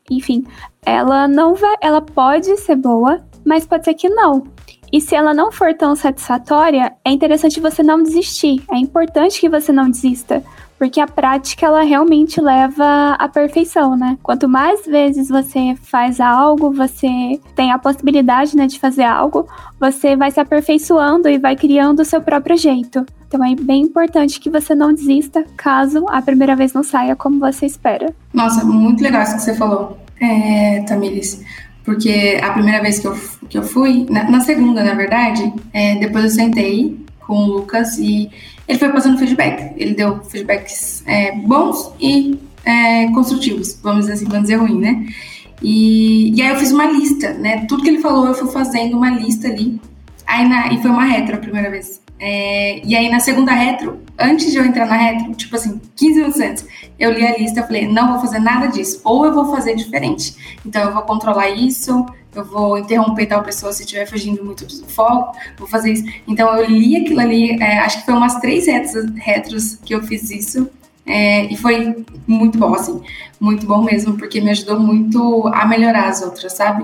[0.09, 0.43] enfim,
[0.85, 4.43] ela não vai, ela pode ser boa, mas pode ser que não.
[4.91, 8.63] E se ela não for tão satisfatória, é interessante você não desistir.
[8.71, 10.43] É importante que você não desista,
[10.77, 14.17] porque a prática ela realmente leva à perfeição, né?
[14.21, 19.47] Quanto mais vezes você faz algo, você tem a possibilidade né, de fazer algo,
[19.79, 23.05] você vai se aperfeiçoando e vai criando o seu próprio jeito.
[23.27, 27.39] Então é bem importante que você não desista caso a primeira vez não saia como
[27.39, 28.13] você espera.
[28.33, 31.41] Nossa, muito legal isso que você falou, é, Tamires.
[31.83, 33.15] Porque a primeira vez que eu,
[33.47, 37.97] que eu fui, na, na segunda, na verdade, é, depois eu sentei com o Lucas
[37.97, 38.29] e
[38.67, 39.73] ele foi passando feedback.
[39.77, 45.05] Ele deu feedbacks é, bons e é, construtivos, vamos dizer assim, vamos dizer ruim, né?
[45.61, 47.65] E, e aí eu fiz uma lista, né?
[47.67, 49.79] Tudo que ele falou eu fui fazendo uma lista ali.
[50.25, 52.01] Aí na, e foi uma retro a primeira vez.
[52.19, 56.19] É, e aí na segunda retro, antes de eu entrar na retro, tipo assim, 15
[56.19, 59.33] minutos antes, eu li a lista e falei, não vou fazer nada disso, ou eu
[59.33, 60.57] vou fazer diferente.
[60.65, 64.87] Então eu vou controlar isso, eu vou interromper tal pessoa se estiver fugindo muito do
[64.87, 66.05] foco, vou fazer isso.
[66.27, 70.01] Então eu li aquilo ali, é, acho que foi umas três retros, retros que eu
[70.03, 70.69] fiz isso,
[71.05, 73.01] é, e foi muito bom, assim,
[73.39, 76.83] muito bom mesmo, porque me ajudou muito a melhorar as outras, sabe?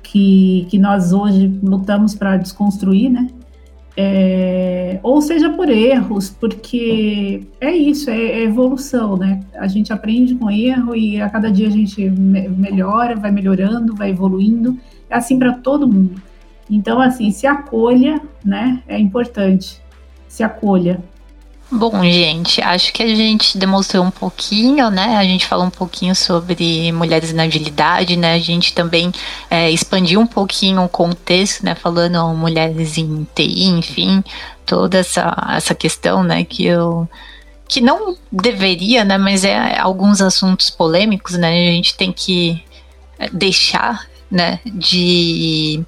[0.02, 3.28] que, que nós hoje lutamos para desconstruir, né?
[4.00, 9.40] É, ou seja por erros, porque é isso, é, é, evolução, né?
[9.56, 13.96] A gente aprende com erro e a cada dia a gente me melhora, vai melhorando,
[13.96, 14.78] vai evoluindo.
[15.10, 16.22] É assim para todo mundo.
[16.70, 18.84] Então, assim, se acolha, né?
[18.86, 19.82] É importante.
[20.28, 21.02] Se acolha.
[21.70, 25.18] Bom, gente, acho que a gente demonstrou um pouquinho, né?
[25.18, 28.32] A gente falou um pouquinho sobre mulheres na agilidade, né?
[28.32, 29.12] A gente também
[29.50, 31.74] é, expandiu um pouquinho o contexto, né?
[31.74, 34.24] Falando mulheres em TI, enfim,
[34.64, 36.42] toda essa, essa questão, né?
[36.42, 37.06] Que eu
[37.68, 39.18] que não deveria, né?
[39.18, 41.68] Mas é alguns assuntos polêmicos, né?
[41.68, 42.64] A gente tem que
[43.30, 45.82] deixar né, de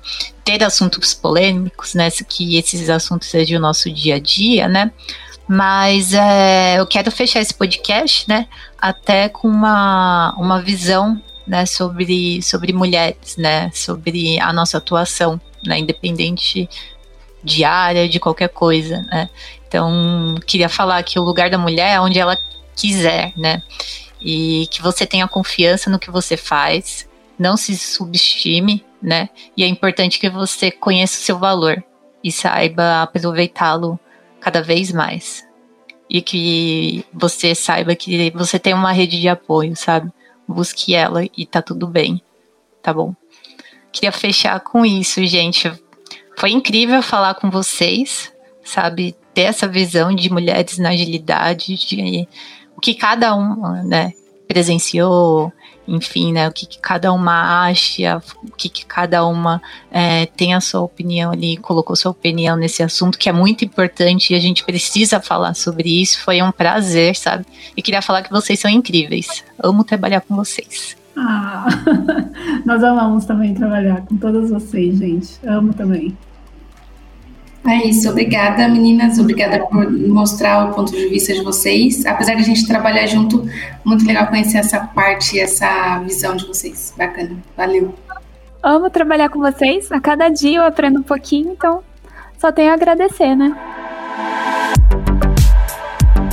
[0.44, 4.90] ter assuntos polêmicos, né, que esses assuntos sejam o nosso dia a dia, né,
[5.52, 8.46] mas é, eu quero fechar esse podcast, né?
[8.80, 13.68] Até com uma, uma visão né, sobre, sobre mulheres, né?
[13.74, 15.76] Sobre a nossa atuação, né?
[15.80, 16.70] Independente
[17.42, 19.28] de área, de qualquer coisa, né?
[19.66, 22.38] Então, queria falar que o lugar da mulher é onde ela
[22.76, 23.60] quiser, né?
[24.20, 29.28] E que você tenha confiança no que você faz, não se subestime, né?
[29.56, 31.82] E é importante que você conheça o seu valor
[32.22, 33.98] e saiba aproveitá-lo
[34.40, 35.46] cada vez mais.
[36.08, 40.10] E que você saiba que você tem uma rede de apoio, sabe?
[40.46, 42.20] Busque ela e tá tudo bem,
[42.82, 43.14] tá bom?
[43.92, 45.70] Queria fechar com isso, gente.
[46.36, 48.32] Foi incrível falar com vocês,
[48.64, 49.14] sabe?
[49.34, 52.28] ter essa visão de mulheres na agilidade, de
[52.76, 54.12] o que cada um né,
[54.48, 55.52] presenciou,
[55.90, 59.60] enfim, né, o que, que, cada uma acha, o que, que cada uma
[59.90, 64.32] é, tem a sua opinião ali, colocou sua opinião nesse assunto, que é muito importante
[64.32, 66.20] e a gente precisa falar sobre isso.
[66.22, 67.44] Foi um prazer, sabe?
[67.76, 69.44] E queria falar que vocês são incríveis.
[69.62, 70.96] Amo trabalhar com vocês.
[71.16, 71.66] Ah,
[72.64, 75.38] nós amamos também trabalhar com todas vocês, gente.
[75.44, 76.16] Amo também.
[77.66, 82.06] É isso, obrigada meninas, obrigada por mostrar o ponto de vista de vocês.
[82.06, 83.46] Apesar de a gente trabalhar junto,
[83.84, 86.94] muito legal conhecer essa parte, essa visão de vocês.
[86.96, 87.94] Bacana, valeu.
[88.62, 91.82] Amo trabalhar com vocês, a cada dia eu aprendo um pouquinho, então
[92.38, 93.54] só tenho a agradecer, né?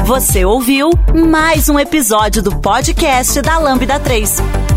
[0.05, 4.76] Você ouviu mais um episódio do podcast da Lambda 3.